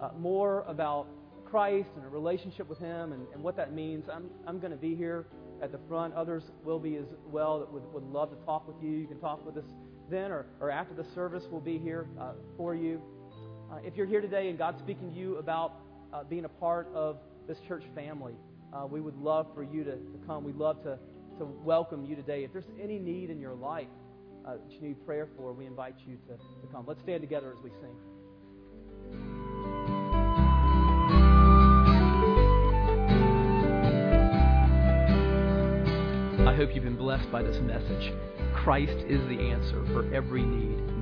uh, 0.00 0.10
more 0.18 0.64
about 0.66 1.06
Christ 1.44 1.90
and 1.96 2.04
a 2.04 2.08
relationship 2.08 2.68
with 2.68 2.78
Him 2.78 3.12
and, 3.12 3.26
and 3.32 3.42
what 3.42 3.56
that 3.56 3.72
means, 3.72 4.06
I'm, 4.12 4.30
I'm 4.46 4.58
going 4.58 4.72
to 4.72 4.76
be 4.76 4.94
here 4.94 5.26
at 5.62 5.70
the 5.70 5.78
front. 5.88 6.14
Others 6.14 6.42
will 6.64 6.80
be 6.80 6.96
as 6.96 7.06
well 7.30 7.60
that 7.60 7.72
would, 7.72 7.84
would 7.92 8.04
love 8.04 8.30
to 8.30 8.44
talk 8.44 8.66
with 8.66 8.76
you. 8.82 8.90
You 8.90 9.06
can 9.06 9.20
talk 9.20 9.44
with 9.46 9.56
us 9.56 9.70
then 10.10 10.32
or, 10.32 10.46
or 10.60 10.70
after 10.70 10.94
the 10.94 11.04
service. 11.14 11.44
We'll 11.50 11.60
be 11.60 11.78
here 11.78 12.08
uh, 12.20 12.32
for 12.56 12.74
you. 12.74 13.00
Uh, 13.72 13.76
if 13.84 13.96
you're 13.96 14.06
here 14.06 14.20
today 14.20 14.50
and 14.50 14.58
God's 14.58 14.78
speaking 14.80 15.10
to 15.10 15.18
you 15.18 15.36
about 15.38 15.76
uh, 16.12 16.24
being 16.24 16.44
a 16.44 16.48
part 16.48 16.88
of 16.94 17.16
this 17.48 17.56
church 17.66 17.84
family, 17.94 18.34
uh, 18.70 18.86
we 18.86 19.00
would 19.00 19.16
love 19.16 19.46
for 19.54 19.62
you 19.62 19.82
to, 19.82 19.92
to 19.92 20.18
come. 20.26 20.44
We'd 20.44 20.56
love 20.56 20.82
to, 20.82 20.98
to 21.38 21.46
welcome 21.64 22.04
you 22.04 22.14
today. 22.14 22.44
If 22.44 22.52
there's 22.52 22.68
any 22.78 22.98
need 22.98 23.30
in 23.30 23.40
your 23.40 23.54
life 23.54 23.88
uh, 24.46 24.56
that 24.56 24.70
you 24.70 24.80
need 24.86 25.06
prayer 25.06 25.26
for, 25.38 25.54
we 25.54 25.64
invite 25.64 25.94
you 26.06 26.18
to, 26.28 26.34
to 26.36 26.66
come. 26.70 26.84
Let's 26.86 27.00
stand 27.00 27.22
together 27.22 27.54
as 27.56 27.64
we 27.64 27.70
sing. 27.80 27.96
I 36.46 36.54
hope 36.54 36.74
you've 36.74 36.84
been 36.84 36.98
blessed 36.98 37.32
by 37.32 37.42
this 37.42 37.56
message. 37.62 38.12
Christ 38.52 38.98
is 39.08 39.26
the 39.28 39.38
answer 39.40 39.82
for 39.94 40.14
every 40.14 40.42
need, 40.42 41.01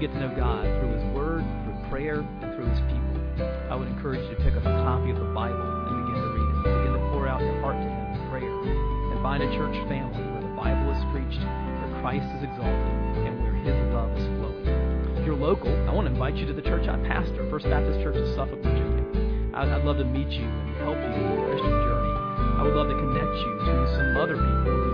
get 0.00 0.16
to 0.16 0.20
know 0.20 0.32
God 0.32 0.64
through 0.80 0.96
his 0.96 1.04
word, 1.12 1.44
through 1.44 1.76
prayer, 1.92 2.24
and 2.24 2.48
through 2.56 2.72
his 2.72 2.80
people. 2.88 3.20
I 3.68 3.76
would 3.76 3.86
encourage 3.86 4.24
you 4.24 4.32
to 4.32 4.40
pick 4.40 4.56
up 4.56 4.64
a 4.64 4.72
copy 4.80 5.12
of 5.12 5.20
the 5.20 5.28
Bible 5.36 5.60
and 5.60 5.92
begin 6.08 6.16
to 6.24 6.30
read 6.32 6.48
it. 6.48 6.56
Begin 6.64 6.92
to 6.96 7.04
pour 7.12 7.28
out 7.28 7.44
your 7.44 7.60
heart 7.60 7.76
to 7.76 7.84
him 7.84 8.00
in 8.16 8.20
prayer. 8.32 8.48
And 8.48 9.20
find 9.20 9.44
a 9.44 9.50
church 9.52 9.76
family 9.92 10.24
where 10.32 10.40
the 10.40 10.56
Bible 10.56 10.88
is 10.96 11.04
preached, 11.12 11.44
where 11.44 12.00
Christ 12.00 12.24
is 12.32 12.48
exalted, 12.48 12.96
and 13.28 13.44
where 13.44 13.52
his 13.60 13.76
love 13.92 14.08
is 14.16 14.24
flowing. 14.40 15.20
If 15.20 15.28
you're 15.28 15.36
local, 15.36 15.68
I 15.84 15.92
want 15.92 16.08
to 16.08 16.12
invite 16.16 16.40
you 16.40 16.48
to 16.48 16.56
the 16.56 16.64
church 16.64 16.88
I 16.88 16.96
pastor, 17.04 17.44
First 17.52 17.68
Baptist 17.68 18.00
Church 18.00 18.16
of 18.16 18.24
Suffolk, 18.32 18.64
Virginia. 18.64 19.04
I'd, 19.52 19.68
I'd 19.68 19.84
love 19.84 20.00
to 20.00 20.08
meet 20.08 20.32
you 20.32 20.48
and 20.48 20.80
help 20.80 20.96
you 20.96 21.12
in 21.12 21.28
your 21.28 21.44
Christian 21.44 21.76
journey. 21.76 22.14
I 22.56 22.64
would 22.64 22.72
love 22.72 22.88
to 22.88 22.96
connect 22.96 23.36
you 23.36 23.52
to 23.68 23.72
some 24.00 24.16
other 24.16 24.40
people 24.40 24.89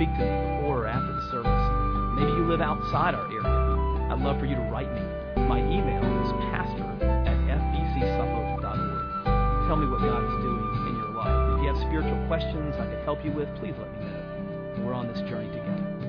speak 0.00 0.16
to 0.16 0.24
me 0.24 0.32
before 0.56 0.80
or 0.80 0.88
after 0.88 1.12
the 1.12 1.20
service. 1.28 1.52
Maybe 2.16 2.32
you 2.32 2.48
live 2.48 2.62
outside 2.62 3.12
our 3.12 3.26
area. 3.28 3.44
I'd 4.08 4.18
love 4.18 4.40
for 4.40 4.46
you 4.46 4.54
to 4.56 4.62
write 4.72 4.90
me. 4.96 5.02
My 5.44 5.60
email 5.60 6.00
is 6.24 6.32
pastor 6.48 6.88
at 7.04 7.36
fbcsuffolk.org. 7.36 9.68
Tell 9.68 9.76
me 9.76 9.84
what 9.92 10.00
God 10.00 10.24
is 10.24 10.32
doing 10.40 10.64
in 10.88 10.96
your 10.96 11.12
life. 11.12 11.36
If 11.52 11.60
you 11.60 11.68
have 11.68 11.76
spiritual 11.84 12.16
questions 12.28 12.80
I 12.80 12.88
could 12.88 13.04
help 13.04 13.20
you 13.22 13.32
with, 13.32 13.54
please 13.60 13.74
let 13.76 13.92
me 13.92 13.98
know. 14.08 14.24
We're 14.86 14.96
on 14.96 15.06
this 15.06 15.20
journey 15.28 15.52
together. 15.52 15.99